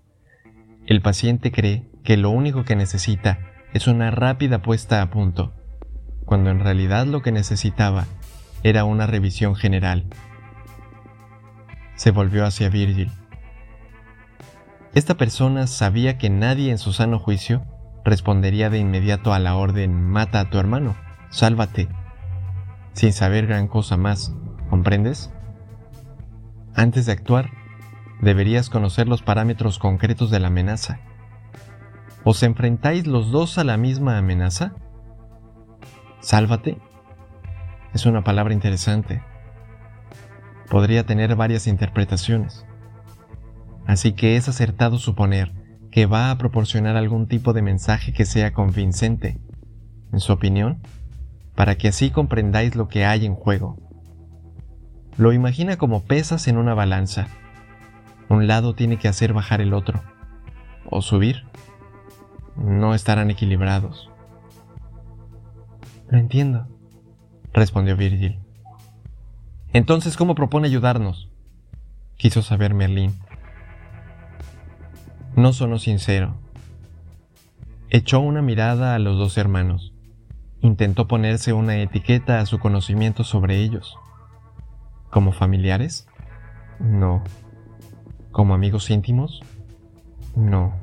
El 0.86 1.02
paciente 1.02 1.52
cree 1.52 1.90
que 2.04 2.18
lo 2.18 2.30
único 2.30 2.64
que 2.64 2.76
necesita 2.76 3.40
es 3.74 3.88
una 3.88 4.12
rápida 4.12 4.62
puesta 4.62 5.02
a 5.02 5.10
punto, 5.10 5.54
cuando 6.26 6.50
en 6.50 6.60
realidad 6.60 7.06
lo 7.06 7.22
que 7.22 7.32
necesitaba 7.32 8.06
era 8.64 8.86
una 8.86 9.06
revisión 9.06 9.56
general 9.56 10.06
se 11.98 12.12
volvió 12.12 12.46
hacia 12.46 12.70
Virgil. 12.70 13.12
Esta 14.94 15.16
persona 15.16 15.68
sabía 15.68 16.18
que 16.18 16.30
nadie 16.30 16.72
en 16.72 16.78
su 16.78 16.94
sano 16.94 17.20
juicio 17.20 17.66
respondería 18.08 18.70
de 18.70 18.80
inmediato 18.80 19.34
a 19.34 19.40
la 19.40 19.56
orden 19.56 20.02
mata 20.02 20.40
a 20.40 20.50
tu 20.50 20.58
hermano, 20.58 20.96
sálvate, 21.30 21.88
sin 22.94 23.14
saber 23.14 23.46
gran 23.46 23.68
cosa 23.68 23.98
más, 23.98 24.34
¿comprendes? 24.70 25.32
Antes 26.74 27.06
de 27.06 27.12
actuar, 27.12 27.52
deberías 28.22 28.70
conocer 28.70 29.08
los 29.08 29.22
parámetros 29.22 29.78
concretos 29.78 30.32
de 30.32 30.40
la 30.40 30.48
amenaza. 30.48 31.00
¿Os 32.24 32.42
enfrentáis 32.42 33.06
los 33.06 33.32
dos 33.32 33.60
a 33.60 33.64
la 33.64 33.78
misma 33.78 34.18
amenaza? 34.18 34.74
Sálvate 36.20 36.80
es 37.94 38.06
una 38.06 38.24
palabra 38.24 38.54
interesante 38.54 39.22
podría 40.68 41.06
tener 41.06 41.36
varias 41.36 41.68
interpretaciones. 41.68 42.66
Así 43.86 44.14
que 44.14 44.36
es 44.36 44.50
acertado 44.50 44.98
suponer 44.98 45.52
que 45.92 46.06
va 46.06 46.32
a 46.32 46.38
proporcionar 46.38 46.96
algún 46.98 47.28
tipo 47.28 47.54
de 47.54 47.62
mensaje 47.62 48.14
que 48.14 48.26
sea 48.26 48.54
convincente, 48.54 49.40
en 50.12 50.20
su 50.20 50.34
opinión, 50.34 50.82
para 51.56 51.76
que 51.76 51.88
así 51.88 52.12
comprendáis 52.12 52.76
lo 52.76 52.88
que 52.88 53.06
hay 53.06 53.26
en 53.26 53.36
juego. 53.36 53.78
Lo 55.18 55.34
imagina 55.34 55.78
como 55.78 56.04
pesas 56.04 56.48
en 56.48 56.58
una 56.58 56.74
balanza. 56.74 57.28
Un 58.30 58.48
lado 58.48 58.76
tiene 58.76 58.98
que 58.98 59.08
hacer 59.08 59.34
bajar 59.34 59.62
el 59.62 59.74
otro, 59.74 60.02
o 60.86 61.02
subir. 61.02 61.46
No 62.56 62.94
estarán 62.94 63.32
equilibrados. 63.32 64.10
Lo 66.10 66.18
entiendo, 66.18 66.68
respondió 67.54 67.98
Virgil. 67.98 68.40
Entonces, 69.74 70.16
¿cómo 70.16 70.36
propone 70.36 70.68
ayudarnos? 70.68 71.30
Quiso 72.18 72.42
saber 72.42 72.74
Merlín. 72.74 73.14
No 75.38 75.54
sonó 75.54 75.78
sincero. 75.78 76.34
Echó 77.92 78.20
una 78.22 78.42
mirada 78.42 78.96
a 78.96 79.00
los 79.00 79.20
dos 79.20 79.38
hermanos. 79.38 79.94
Intentó 80.62 81.08
ponerse 81.08 81.54
una 81.54 81.78
etiqueta 81.78 82.40
a 82.40 82.48
su 82.48 82.58
conocimiento 82.58 83.24
sobre 83.24 83.58
ellos. 83.58 84.00
¿Como 85.12 85.32
familiares? 85.32 86.08
No. 86.80 87.24
¿Como 88.32 88.56
amigos 88.56 88.90
íntimos? 88.90 89.42
No. 90.36 90.74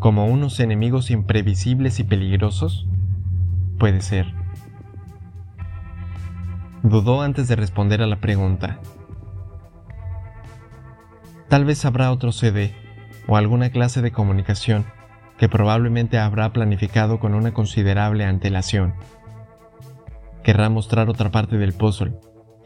¿Como 0.00 0.26
unos 0.26 0.58
enemigos 0.58 1.12
imprevisibles 1.12 2.00
y 2.00 2.02
peligrosos? 2.02 2.88
Puede 3.78 4.00
ser. 4.00 4.34
Dudó 6.82 7.22
antes 7.22 7.46
de 7.46 7.54
responder 7.54 8.02
a 8.02 8.08
la 8.08 8.16
pregunta. 8.20 8.80
Tal 11.48 11.64
vez 11.64 11.84
habrá 11.84 12.10
otro 12.10 12.32
CD 12.32 12.83
o 13.26 13.36
alguna 13.36 13.70
clase 13.70 14.02
de 14.02 14.12
comunicación 14.12 14.84
que 15.38 15.48
probablemente 15.48 16.18
habrá 16.18 16.52
planificado 16.52 17.18
con 17.18 17.34
una 17.34 17.52
considerable 17.52 18.24
antelación. 18.24 18.94
Querrá 20.42 20.68
mostrar 20.68 21.08
otra 21.08 21.30
parte 21.30 21.56
del 21.56 21.72
puzzle 21.72 22.14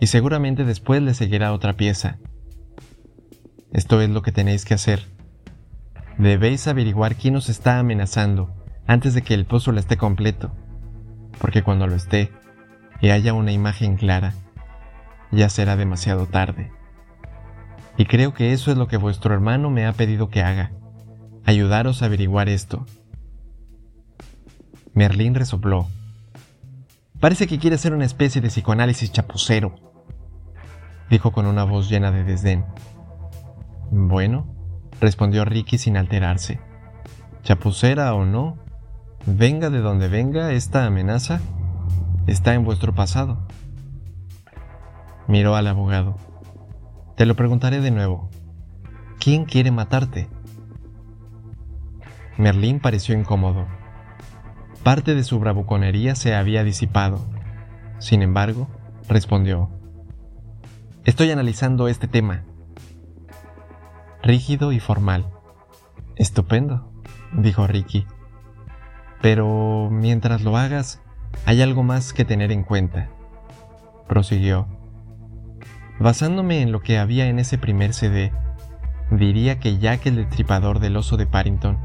y 0.01 0.09
seguramente 0.09 0.65
después 0.65 1.03
le 1.03 1.15
seguirá 1.15 1.53
otra 1.53 1.75
pieza. 1.75 2.19
Esto 3.73 4.01
es 4.01 4.11
lo 4.11 4.23
que 4.23 4.33
tenéis 4.33 4.65
que 4.65 4.75
hacer. 4.75 5.07
Debéis 6.19 6.67
averiguar 6.67 7.15
quién 7.15 7.37
os 7.37 7.49
está 7.49 7.79
amenazando 7.79 8.55
antes 8.87 9.15
de 9.15 9.23
que 9.23 9.35
el 9.35 9.47
puzzle 9.47 9.79
esté 9.79 9.97
completo, 9.97 10.51
porque 11.39 11.63
cuando 11.63 11.87
lo 11.87 11.95
esté, 11.95 12.33
y 13.01 13.11
haya 13.11 13.35
una 13.35 13.53
imagen 13.53 13.97
clara, 13.97 14.35
ya 15.31 15.49
será 15.49 15.77
demasiado 15.77 16.27
tarde. 16.27 16.73
Y 17.99 18.07
creo 18.07 18.33
que 18.33 18.53
eso 18.53 18.71
es 18.71 18.79
lo 18.79 18.87
que 18.87 18.97
vuestro 18.97 19.35
hermano 19.35 19.71
me 19.71 19.85
ha 19.85 19.93
pedido 19.93 20.31
que 20.31 20.41
haga, 20.41 20.71
ayudaros 21.45 22.01
a 22.01 22.07
averiguar 22.07 22.49
esto. 22.49 22.87
Merlín 24.95 25.35
resopló. 25.35 25.89
Parece 27.19 27.49
que 27.49 27.59
quiere 27.59 27.75
hacer 27.75 27.93
una 27.93 28.05
especie 28.05 28.41
de 28.41 28.51
psicoanálisis 28.51 29.11
chapucero, 29.11 29.75
dijo 31.11 31.33
con 31.33 31.47
una 31.47 31.65
voz 31.65 31.91
llena 31.91 32.13
de 32.13 32.23
desdén. 32.23 32.65
Bueno, 33.91 34.47
respondió 35.01 35.45
Ricky 35.45 35.77
sin 35.77 35.97
alterarse. 35.97 36.61
Chapucera 37.43 38.15
o 38.15 38.25
no, 38.25 38.59
venga 39.27 39.71
de 39.71 39.81
donde 39.81 40.07
venga 40.07 40.53
esta 40.53 40.87
amenaza, 40.87 41.41
está 42.29 42.55
en 42.55 42.65
vuestro 42.65 42.95
pasado. 42.95 43.39
Miró 45.27 45.57
al 45.57 45.67
abogado. 45.67 46.17
Te 47.19 47.27
lo 47.27 47.35
preguntaré 47.35 47.81
de 47.81 47.91
nuevo. 47.91 48.31
¿Quién 49.19 49.45
quiere 49.45 49.73
matarte? 49.73 50.29
Merlín 52.37 52.79
pareció 52.79 53.19
incómodo. 53.19 53.67
Parte 54.85 55.17
de 55.17 55.25
su 55.25 55.41
bravuconería 55.41 56.15
se 56.15 56.37
había 56.37 56.63
disipado. 56.63 57.29
Sin 57.99 58.23
embargo, 58.23 58.69
respondió. 59.09 59.69
Estoy 61.05 61.33
analizando 61.33 61.89
este 61.89 62.07
tema. 62.07 62.45
Rígido 64.23 64.71
y 64.71 64.79
formal. 64.79 65.29
Estupendo, 66.15 66.93
dijo 67.33 67.67
Ricky. 67.67 68.07
Pero 69.21 69.89
mientras 69.91 70.43
lo 70.43 70.57
hagas, 70.57 71.03
hay 71.47 71.63
algo 71.63 71.83
más 71.83 72.13
que 72.13 72.25
tener 72.25 72.53
en 72.53 72.63
cuenta. 72.63 73.11
Prosiguió. 74.07 74.78
Basándome 76.01 76.63
en 76.63 76.71
lo 76.71 76.81
que 76.81 76.99
había 76.99 77.29
en 77.29 77.39
ese 77.39 77.59
primer 77.59 77.93
CD, 77.93 78.33
diría 79.11 79.59
que 79.59 79.79
Jack 79.79 80.07
el 80.07 80.17
destripador 80.17 80.79
del 80.79 80.97
oso 80.97 81.17
de 81.17 81.27
Parrington 81.27 81.79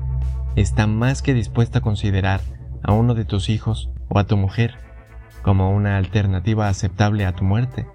está 0.55 0.85
más 0.85 1.21
que 1.21 1.33
dispuesto 1.33 1.79
a 1.79 1.81
considerar 1.81 2.41
a 2.83 2.93
uno 2.93 3.15
de 3.15 3.25
tus 3.25 3.49
hijos 3.49 3.89
o 4.09 4.19
a 4.19 4.25
tu 4.25 4.37
mujer 4.37 4.77
como 5.41 5.71
una 5.71 5.97
alternativa 5.97 6.67
aceptable 6.67 7.25
a 7.25 7.33
tu 7.33 7.43
muerte. 7.43 7.87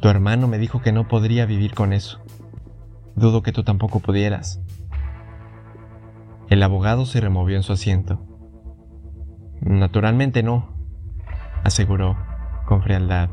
Tu 0.00 0.08
hermano 0.08 0.48
me 0.48 0.58
dijo 0.58 0.80
que 0.80 0.92
no 0.92 1.08
podría 1.08 1.44
vivir 1.44 1.74
con 1.74 1.92
eso. 1.92 2.20
Dudo 3.16 3.42
que 3.42 3.52
tú 3.52 3.64
tampoco 3.64 4.00
pudieras. 4.00 4.60
El 6.48 6.62
abogado 6.62 7.04
se 7.06 7.20
removió 7.20 7.56
en 7.56 7.62
su 7.62 7.72
asiento. 7.72 8.24
Naturalmente 9.60 10.42
no, 10.42 10.76
aseguró, 11.64 12.16
con 12.66 12.82
frialdad. 12.82 13.30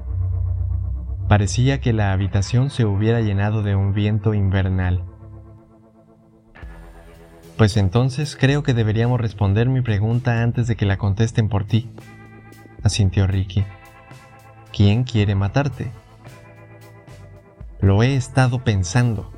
Parecía 1.32 1.80
que 1.80 1.94
la 1.94 2.12
habitación 2.12 2.70
se 2.70 2.84
hubiera 2.84 3.22
llenado 3.22 3.64
de 3.64 3.74
un 3.74 3.94
viento 3.94 4.34
invernal. 4.34 5.06
Pues 7.56 7.78
entonces 7.78 8.36
creo 8.38 8.64
que 8.64 8.74
deberíamos 8.74 9.22
responder 9.22 9.70
mi 9.70 9.80
pregunta 9.80 10.44
antes 10.44 10.68
de 10.68 10.76
que 10.76 10.86
la 10.86 10.98
contesten 10.98 11.48
por 11.48 11.64
ti, 11.64 11.90
asintió 12.84 13.28
Ricky. 13.28 13.64
¿Quién 14.76 15.06
quiere 15.06 15.36
matarte? 15.36 15.94
Lo 17.80 18.04
he 18.04 18.18
estado 18.18 18.66
pensando, 18.66 19.32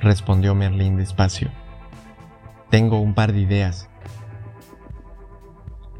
respondió 0.00 0.54
Merlín 0.54 0.96
despacio. 0.96 1.50
Tengo 2.70 3.00
un 3.00 3.14
par 3.14 3.32
de 3.32 3.40
ideas. 3.40 3.90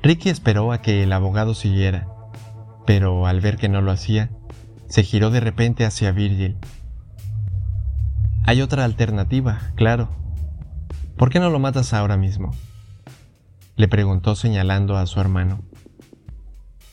Ricky 0.01 0.29
esperó 0.29 0.71
a 0.71 0.81
que 0.81 1.03
el 1.03 1.13
abogado 1.13 1.55
siguiera, 1.55 2.07
pero 2.87 3.27
al 3.27 3.41
ver 3.41 3.57
que 3.57 3.69
no 3.69 3.81
lo 3.81 3.91
hacía, 3.91 4.31
se 4.95 5.03
giró 5.03 5.33
de 5.33 5.41
repente 5.41 5.85
hacia 5.85 6.13
Virgil. 6.13 6.57
Hay 8.45 8.63
otra 8.63 8.85
alternativa, 8.85 9.73
claro. 9.75 10.09
¿Por 11.17 11.31
qué 11.31 11.41
no 11.41 11.51
lo 11.51 11.59
matas 11.59 11.93
ahora 11.93 12.17
mismo? 12.17 12.55
Le 13.75 13.89
preguntó 13.89 14.37
señalando 14.37 14.97
a 14.97 15.05
su 15.07 15.19
hermano. 15.19 15.63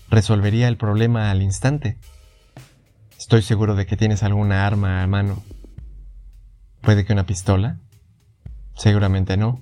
Resolvería 0.10 0.68
el 0.68 0.78
problema 0.78 1.30
al 1.30 1.44
instante. 1.44 2.00
Estoy 3.20 3.44
seguro 3.44 3.76
de 3.76 3.86
que 3.86 3.98
tienes 3.98 4.24
alguna 4.24 4.66
arma 4.66 5.04
a 5.04 5.08
mano. 5.08 5.44
¿Puede 6.82 7.06
que 7.06 7.14
una 7.14 7.28
pistola? 7.28 7.78
Seguramente 8.74 9.38
no, 9.38 9.62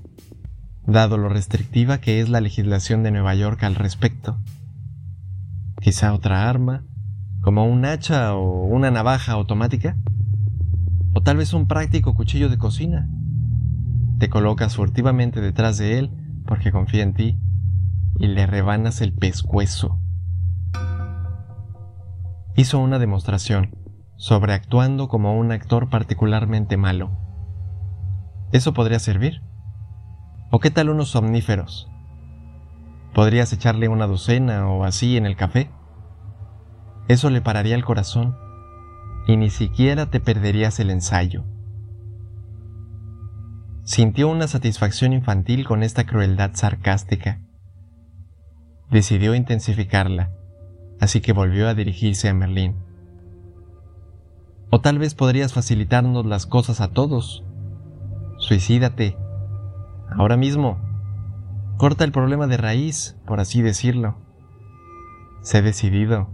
dado 0.86 1.18
lo 1.18 1.28
restrictiva 1.28 1.98
que 1.98 2.22
es 2.22 2.30
la 2.30 2.40
legislación 2.40 3.04
de 3.04 3.12
Nueva 3.12 3.36
York 3.36 3.62
al 3.66 3.76
respecto. 3.76 4.40
Quizá 5.82 6.14
otra 6.14 6.50
arma, 6.50 6.86
como 7.42 7.66
un 7.66 7.86
hacha 7.86 8.36
o 8.36 8.66
una 8.66 8.92
navaja 8.92 9.34
automática. 9.34 9.96
O 11.14 11.22
tal 11.22 11.38
vez 11.38 11.54
un 11.54 11.68
práctico 11.68 12.14
cuchillo 12.16 12.50
de 12.50 12.58
cocina. 12.58 13.10
Te 14.20 14.30
colocas 14.30 14.76
furtivamente 14.76 15.42
detrás 15.42 15.78
de 15.78 15.98
él 15.98 16.12
porque 16.46 16.72
confía 16.72 17.04
en 17.04 17.14
ti 17.14 17.40
y 18.20 18.28
le 18.28 18.46
rebanas 18.46 19.02
el 19.02 19.14
pescuezo. 19.14 20.00
Hizo 22.56 22.80
una 22.80 23.00
demostración, 23.00 23.76
sobreactuando 24.18 25.08
como 25.08 25.38
un 25.38 25.52
actor 25.52 25.90
particularmente 25.90 26.76
malo. 26.76 27.12
¿Eso 28.52 28.74
podría 28.74 29.00
servir? 29.00 29.42
¿O 30.52 30.60
qué 30.60 30.72
tal 30.72 30.90
unos 30.90 31.10
somníferos? 31.10 31.90
¿Podrías 33.14 33.54
echarle 33.54 33.88
una 33.88 34.08
docena 34.08 34.68
o 34.68 34.84
así 34.84 35.16
en 35.16 35.26
el 35.26 35.36
café? 35.36 35.72
Eso 37.10 37.30
le 37.30 37.42
pararía 37.42 37.76
el 37.76 37.84
corazón 37.84 38.38
y 39.28 39.36
ni 39.36 39.50
siquiera 39.50 40.10
te 40.10 40.22
perderías 40.22 40.80
el 40.80 40.90
ensayo. 40.90 41.44
Sintió 43.84 44.30
una 44.30 44.48
satisfacción 44.48 45.12
infantil 45.12 45.66
con 45.66 45.84
esta 45.84 46.06
crueldad 46.06 46.52
sarcástica. 46.54 47.42
Decidió 48.90 49.36
intensificarla, 49.36 50.32
así 51.02 51.20
que 51.20 51.34
volvió 51.34 51.68
a 51.68 51.74
dirigirse 51.74 52.30
a 52.30 52.34
Merlín. 52.34 52.78
O 54.70 54.80
tal 54.80 54.98
vez 54.98 55.14
podrías 55.16 55.52
facilitarnos 55.52 56.26
las 56.26 56.46
cosas 56.46 56.80
a 56.80 56.94
todos, 56.94 57.44
Suicídate. 58.40 59.18
Ahora 60.10 60.38
mismo. 60.38 60.80
Corta 61.78 62.06
el 62.06 62.14
problema 62.14 62.48
de 62.48 62.56
raíz, 62.56 63.18
por 63.28 63.42
así 63.42 63.62
decirlo. 63.62 64.16
Sé 65.42 65.62
decidido. 65.62 66.30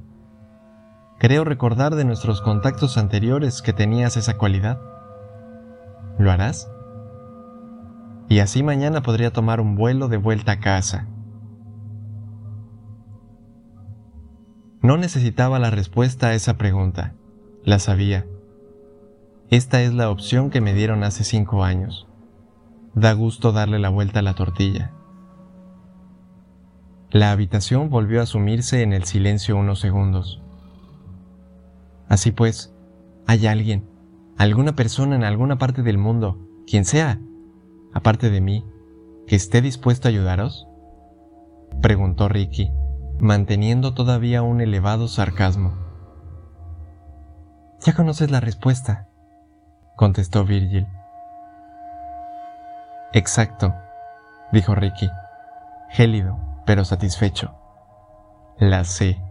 Creo 1.18 1.44
recordar 1.44 1.96
de 1.96 2.04
nuestros 2.04 2.42
contactos 2.42 2.98
anteriores 2.98 3.62
que 3.62 3.74
tenías 3.74 4.18
esa 4.18 4.38
cualidad. 4.38 4.80
¿Lo 6.20 6.32
harás? 6.32 6.70
Y 8.28 8.40
así 8.40 8.64
mañana 8.64 9.02
podría 9.02 9.32
tomar 9.32 9.62
un 9.62 9.76
vuelo 9.76 10.08
de 10.08 10.18
vuelta 10.18 10.54
a 10.54 10.60
casa. 10.60 11.08
No 14.82 14.98
necesitaba 14.98 15.58
la 15.58 15.72
respuesta 15.72 16.28
a 16.28 16.34
esa 16.34 16.58
pregunta. 16.58 17.14
La 17.64 17.80
sabía. 17.80 18.26
Esta 19.50 19.82
es 19.82 19.94
la 19.94 20.10
opción 20.10 20.50
que 20.50 20.62
me 20.62 20.74
dieron 20.74 21.04
hace 21.04 21.24
cinco 21.24 21.64
años. 21.64 22.08
Da 22.94 23.14
gusto 23.14 23.52
darle 23.52 23.80
la 23.80 23.90
vuelta 23.90 24.20
a 24.20 24.24
la 24.24 24.36
tortilla. 24.36 24.92
La 27.10 27.32
habitación 27.32 27.90
volvió 27.90 28.22
a 28.22 28.26
sumirse 28.26 28.82
en 28.82 28.94
el 28.94 29.06
silencio 29.06 29.56
unos 29.56 29.80
segundos. 29.80 30.45
Así 32.08 32.32
pues, 32.32 32.74
hay 33.28 33.48
alguien, 33.48 33.90
alguna 34.38 34.76
persona 34.76 35.16
en 35.16 35.24
alguna 35.24 35.58
parte 35.58 35.82
del 35.82 35.98
mundo, 35.98 36.40
quien 36.68 36.86
sea, 36.86 37.20
aparte 37.94 38.30
de 38.30 38.42
mí, 38.42 38.66
que 39.28 39.36
esté 39.36 39.62
dispuesto 39.62 40.08
a 40.08 40.12
ayudaros? 40.12 40.68
Preguntó 41.82 42.30
Ricky, 42.30 42.72
manteniendo 43.20 43.94
todavía 43.94 44.42
un 44.42 44.62
elevado 44.62 45.08
sarcasmo. 45.08 45.74
Ya 47.82 47.94
conoces 47.94 48.32
la 48.32 48.40
respuesta, 48.40 49.10
contestó 49.96 50.46
Virgil. 50.46 50.88
Exacto, 53.14 53.74
dijo 54.52 54.76
Ricky, 54.76 55.10
gélido, 55.90 56.38
pero 56.66 56.86
satisfecho. 56.86 57.56
La 58.58 58.84
sé. 58.84 59.25